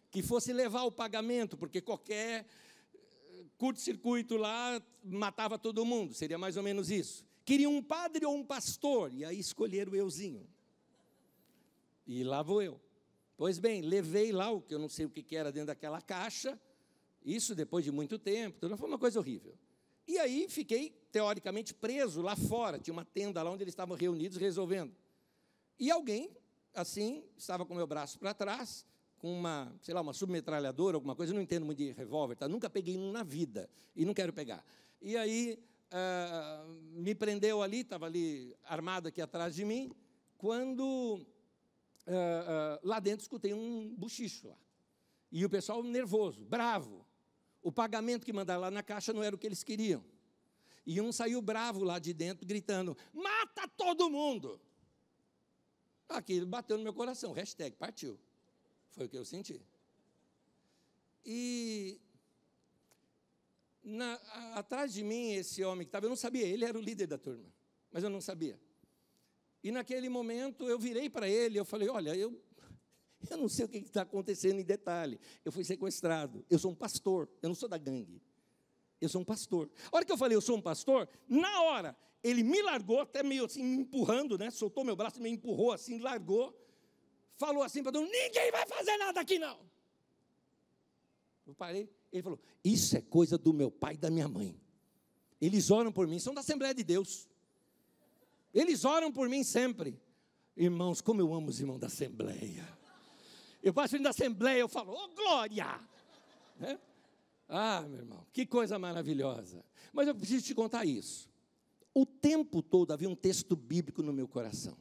[0.08, 2.46] Que fosse levar o pagamento, porque qualquer
[3.58, 7.24] curto-circuito lá matava todo mundo, seria mais ou menos isso.
[7.44, 10.46] Queria um padre ou um pastor, e aí escolheram o euzinho.
[12.06, 12.80] E lá vou eu.
[13.36, 16.58] Pois bem, levei lá o que eu não sei o que era dentro daquela caixa,
[17.24, 19.58] isso depois de muito tempo, tudo foi uma coisa horrível.
[20.06, 24.38] E aí fiquei, teoricamente, preso lá fora, tinha uma tenda lá onde eles estavam reunidos
[24.38, 24.94] resolvendo.
[25.78, 26.30] E alguém,
[26.72, 28.86] assim, estava com o meu braço para trás,
[29.26, 32.48] com uma, sei lá, uma submetralhadora, alguma coisa, eu não entendo muito de revólver, tá?
[32.48, 34.64] nunca peguei um na vida e não quero pegar.
[35.02, 35.58] E aí
[35.90, 39.90] uh, me prendeu ali, estava ali armado aqui atrás de mim,
[40.38, 41.20] quando uh,
[42.06, 44.56] uh, lá dentro escutei um buchicho lá.
[45.32, 47.04] E o pessoal nervoso, bravo.
[47.60, 50.04] O pagamento que mandaram lá na caixa não era o que eles queriam.
[50.86, 54.60] E um saiu bravo lá de dentro, gritando: mata todo mundo!
[56.08, 58.16] Aquilo bateu no meu coração, hashtag partiu.
[58.96, 59.60] Foi o que eu senti.
[61.24, 62.00] E
[63.84, 66.80] na, a, atrás de mim, esse homem que estava, eu não sabia, ele era o
[66.80, 67.44] líder da turma,
[67.92, 68.58] mas eu não sabia.
[69.62, 72.40] E naquele momento eu virei para ele, eu falei: Olha, eu,
[73.28, 75.20] eu não sei o que está acontecendo em detalhe.
[75.44, 78.22] Eu fui sequestrado, eu sou um pastor, eu não sou da gangue.
[78.98, 79.70] Eu sou um pastor.
[79.92, 83.22] A hora que eu falei, eu sou um pastor, na hora, ele me largou, até
[83.22, 84.50] meio assim, me empurrando, né?
[84.50, 86.56] Soltou meu braço, me empurrou assim, largou
[87.36, 89.58] falou assim para todo ninguém vai fazer nada aqui não.
[91.46, 94.60] Eu parei, ele falou, isso é coisa do meu pai e da minha mãe.
[95.40, 97.28] Eles oram por mim, são da Assembleia de Deus.
[98.52, 100.00] Eles oram por mim sempre.
[100.56, 102.66] Irmãos, como eu amo os irmãos da Assembleia.
[103.62, 105.80] Eu passo da Assembleia, eu falo, oh glória!
[106.60, 106.78] É?
[107.48, 109.64] Ah, meu irmão, que coisa maravilhosa.
[109.92, 111.30] Mas eu preciso te contar isso.
[111.94, 114.76] O tempo todo havia um texto bíblico no meu coração.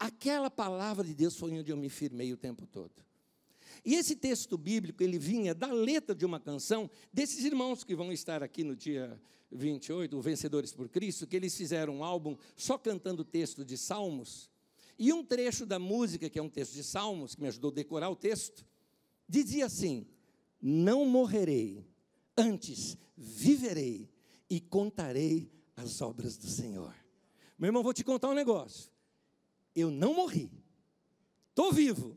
[0.00, 3.04] Aquela palavra de Deus foi onde eu me firmei o tempo todo.
[3.84, 8.10] E esse texto bíblico, ele vinha da letra de uma canção desses irmãos que vão
[8.10, 9.20] estar aqui no dia
[9.52, 14.50] 28, o Vencedores por Cristo, que eles fizeram um álbum só cantando texto de salmos.
[14.98, 17.74] E um trecho da música, que é um texto de salmos, que me ajudou a
[17.74, 18.64] decorar o texto,
[19.28, 20.06] dizia assim:
[20.62, 21.86] Não morrerei,
[22.38, 24.08] antes viverei
[24.48, 26.94] e contarei as obras do Senhor.
[27.58, 28.90] Meu irmão, vou te contar um negócio.
[29.74, 30.50] Eu não morri,
[31.50, 32.16] estou vivo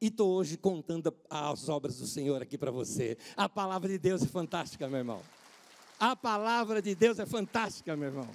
[0.00, 3.16] e estou hoje contando as obras do Senhor aqui para você.
[3.36, 5.22] A palavra de Deus é fantástica, meu irmão.
[5.98, 8.28] A palavra de Deus é fantástica, meu irmão.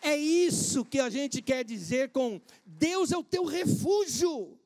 [0.00, 4.58] É isso que a gente quer dizer com Deus é o teu refúgio.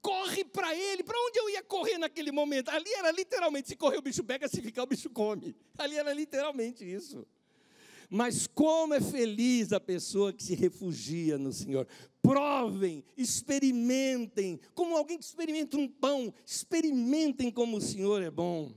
[0.00, 1.02] Corre para Ele.
[1.02, 2.68] Para onde eu ia correr naquele momento?
[2.68, 5.56] Ali era literalmente: se correr o bicho pega, se ficar o bicho come.
[5.78, 7.26] Ali era literalmente isso.
[8.14, 11.84] Mas como é feliz a pessoa que se refugia no Senhor.
[12.22, 18.72] Provem, experimentem, como alguém que experimenta um pão, experimentem como o Senhor é bom.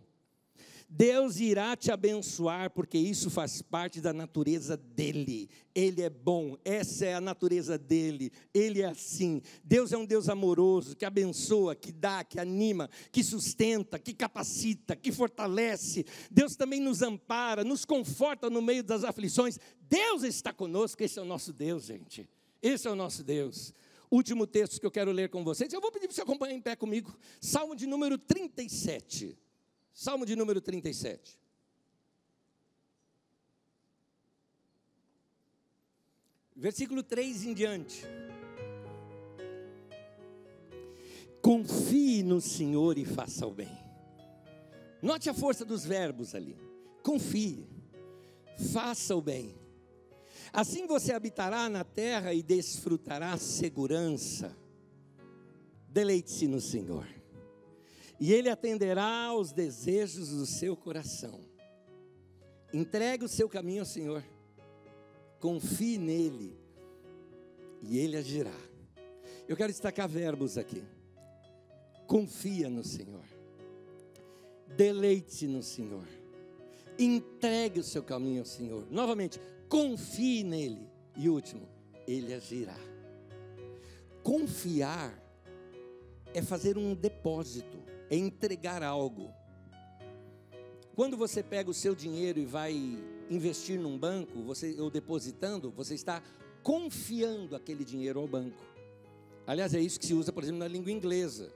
[0.89, 5.49] Deus irá te abençoar, porque isso faz parte da natureza dele.
[5.75, 8.31] Ele é bom, essa é a natureza dele.
[8.53, 9.41] Ele é assim.
[9.65, 14.95] Deus é um Deus amoroso, que abençoa, que dá, que anima, que sustenta, que capacita,
[14.95, 16.05] que fortalece.
[16.31, 19.59] Deus também nos ampara, nos conforta no meio das aflições.
[19.81, 22.29] Deus está conosco, esse é o nosso Deus, gente.
[22.61, 23.73] Esse é o nosso Deus.
[24.09, 26.61] Último texto que eu quero ler com vocês, eu vou pedir para você acompanhar em
[26.61, 27.13] pé comigo.
[27.41, 29.38] Salmo de número 37.
[30.00, 31.39] Salmo de número 37.
[36.56, 38.04] Versículo 3 em diante.
[41.41, 43.76] Confie no Senhor e faça o bem.
[45.02, 46.56] Note a força dos verbos ali.
[47.02, 47.68] Confie,
[48.72, 49.56] faça o bem.
[50.54, 54.56] Assim você habitará na terra e desfrutará segurança.
[55.89, 57.16] Deleite-se no Senhor
[58.20, 61.39] e Ele atenderá aos desejos do seu coração.
[62.74, 64.24] Entregue o seu caminho ao Senhor,
[65.39, 66.57] confie nele,
[67.82, 68.55] e Ele agirá.
[69.47, 70.84] Eu quero destacar verbos aqui.
[72.05, 73.24] Confia no Senhor,
[74.76, 76.07] deleite no Senhor,
[76.97, 78.88] entregue o seu caminho ao Senhor.
[78.89, 80.88] Novamente, confie nele.
[81.18, 81.68] E último,
[82.07, 82.78] Ele agirá.
[84.24, 85.22] Confiar
[86.34, 89.34] é fazer um depósito é entregar algo.
[90.95, 92.74] Quando você pega o seu dinheiro e vai
[93.30, 96.24] investir num banco, você ou depositando, você está
[96.64, 98.64] confiando aquele dinheiro ao banco.
[99.45, 101.53] Aliás, é isso que se usa, por exemplo, na língua inglesa.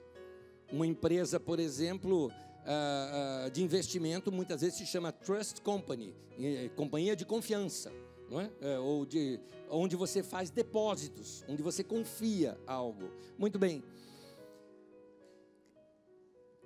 [0.71, 6.69] Uma empresa, por exemplo, uh, uh, de investimento, muitas vezes se chama trust company, eh,
[6.75, 7.91] companhia de confiança,
[8.29, 8.49] não é?
[8.61, 8.79] é?
[8.79, 9.39] ou de
[9.69, 13.09] onde você faz depósitos, onde você confia algo.
[13.37, 13.83] Muito bem.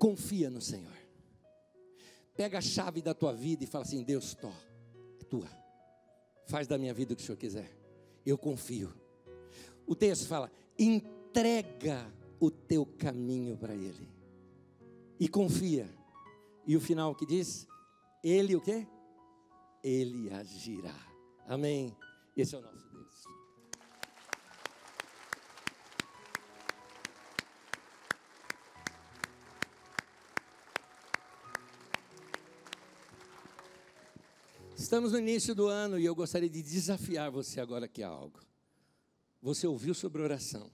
[0.05, 0.93] Confia no Senhor.
[2.37, 4.49] Pega a chave da tua vida e fala assim: Deus, tô,
[5.19, 5.49] é tua.
[6.45, 7.75] Faz da minha vida o que o Senhor quiser.
[8.23, 8.93] Eu confio.
[9.87, 12.05] O texto fala: entrega
[12.39, 14.07] o teu caminho para Ele.
[15.19, 15.89] E confia.
[16.67, 17.67] E o final que diz:
[18.23, 18.85] Ele o quê?
[19.83, 20.95] Ele agirá.
[21.47, 21.97] Amém.
[22.37, 22.84] Esse é o nosso
[34.85, 38.39] Estamos no início do ano e eu gostaria de desafiar você agora aqui a algo.
[39.41, 40.69] Você ouviu sobre oração.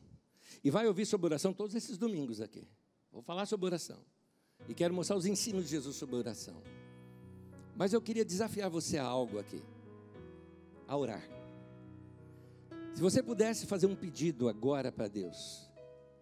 [0.61, 2.67] E vai ouvir sobre oração todos esses domingos aqui.
[3.09, 4.03] Vou falar sobre oração.
[4.67, 6.61] E quero mostrar os ensinos de Jesus sobre oração.
[7.73, 9.63] Mas eu queria desafiar você a algo aqui.
[10.89, 11.23] A orar.
[12.93, 15.71] Se você pudesse fazer um pedido agora para Deus,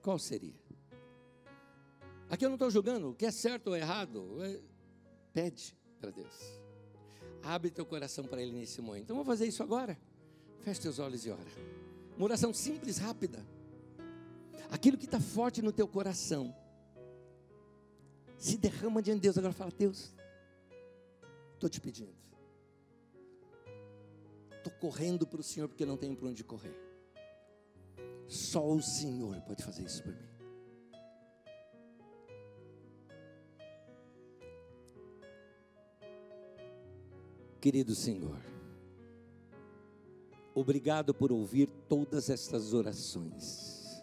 [0.04, 0.54] qual seria?
[2.30, 4.38] Aqui eu não estou julgando o que é certo ou errado.
[4.44, 4.62] É,
[5.34, 6.69] pede para Deus.
[7.44, 9.04] Abre teu coração para Ele nesse momento.
[9.04, 9.98] Então vamos fazer isso agora.
[10.60, 11.40] Feche teus olhos e ora.
[12.18, 13.46] Uma oração simples, rápida.
[14.70, 16.54] Aquilo que está forte no teu coração.
[18.38, 19.38] Se derrama diante de Deus.
[19.38, 20.14] Agora fala, Deus,
[21.54, 22.14] estou te pedindo.
[24.58, 26.78] Estou correndo para o Senhor porque não tenho para onde correr.
[28.28, 30.29] Só o Senhor pode fazer isso por mim.
[37.60, 38.40] Querido Senhor,
[40.56, 44.02] obrigado por ouvir todas estas orações.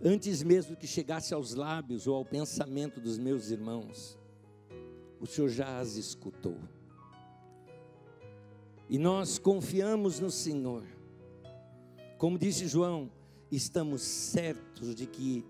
[0.00, 4.16] Antes mesmo que chegasse aos lábios ou ao pensamento dos meus irmãos,
[5.20, 6.56] o Senhor já as escutou.
[8.88, 10.84] E nós confiamos no Senhor.
[12.16, 13.10] Como disse João,
[13.50, 15.44] estamos certos de que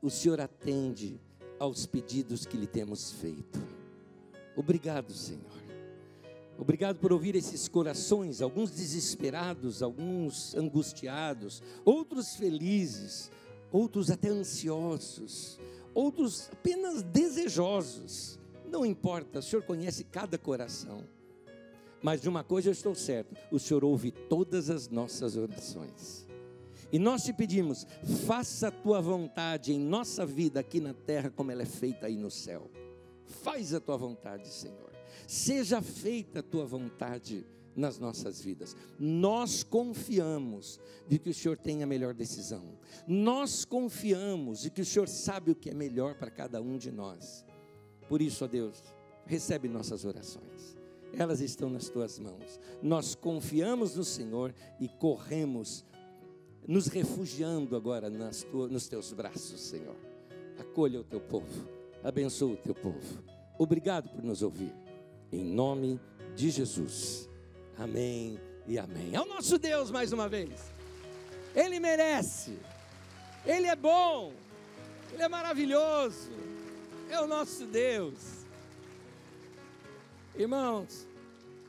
[0.00, 1.20] o Senhor atende
[1.58, 3.58] aos pedidos que lhe temos feito.
[4.56, 5.63] Obrigado, Senhor.
[6.56, 13.30] Obrigado por ouvir esses corações, alguns desesperados, alguns angustiados, outros felizes,
[13.72, 15.58] outros até ansiosos,
[15.92, 18.38] outros apenas desejosos.
[18.70, 21.02] Não importa, o Senhor conhece cada coração.
[22.00, 26.24] Mas de uma coisa eu estou certo: o Senhor ouve todas as nossas orações.
[26.92, 27.84] E nós te pedimos,
[28.24, 32.16] faça a tua vontade em nossa vida aqui na terra, como ela é feita aí
[32.16, 32.70] no céu.
[33.26, 34.93] Faz a tua vontade, Senhor.
[35.26, 37.46] Seja feita a tua vontade
[37.76, 38.76] nas nossas vidas.
[38.98, 42.78] Nós confiamos de que o Senhor tem a melhor decisão.
[43.06, 46.90] Nós confiamos de que o Senhor sabe o que é melhor para cada um de
[46.90, 47.44] nós.
[48.08, 48.82] Por isso, ó Deus,
[49.26, 50.76] recebe nossas orações.
[51.16, 52.60] Elas estão nas tuas mãos.
[52.82, 55.84] Nós confiamos no Senhor e corremos,
[56.66, 59.96] nos refugiando agora nas tu, nos teus braços, Senhor.
[60.58, 61.68] Acolha o teu povo,
[62.02, 63.22] abençoa o teu povo.
[63.58, 64.72] Obrigado por nos ouvir.
[65.32, 66.00] Em nome
[66.34, 67.28] de Jesus.
[67.76, 69.14] Amém e amém.
[69.14, 70.72] É o nosso Deus mais uma vez.
[71.54, 72.58] Ele merece.
[73.44, 74.32] Ele é bom.
[75.12, 76.30] Ele é maravilhoso.
[77.10, 78.44] É o nosso Deus.
[80.36, 81.06] Irmãos,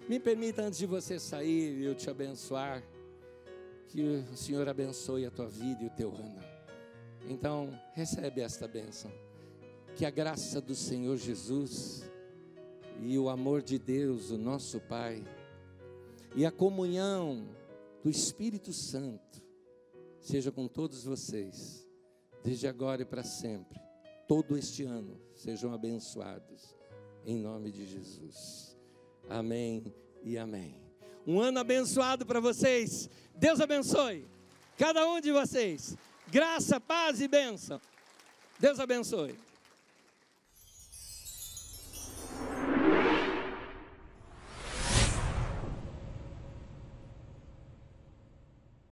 [0.08, 2.82] me permita antes de você sair eu te abençoar,
[3.88, 6.44] que o Senhor abençoe a tua vida e o teu ano.
[7.28, 9.12] Então, recebe esta bênção.
[9.96, 12.04] Que a graça do Senhor Jesus
[13.02, 15.24] e o amor de Deus, o nosso Pai,
[16.36, 17.48] e a comunhão
[18.04, 19.42] do Espírito Santo
[20.20, 21.88] seja com todos vocês,
[22.44, 23.80] desde agora e para sempre.
[24.28, 26.76] Todo este ano sejam abençoados,
[27.26, 28.76] em nome de Jesus.
[29.30, 29.94] Amém
[30.24, 30.82] e amém.
[31.26, 33.10] Um ano abençoado para vocês.
[33.36, 34.28] Deus abençoe
[34.78, 35.96] cada um de vocês.
[36.28, 37.80] Graça, paz e bênção.
[38.60, 39.36] Deus abençoe.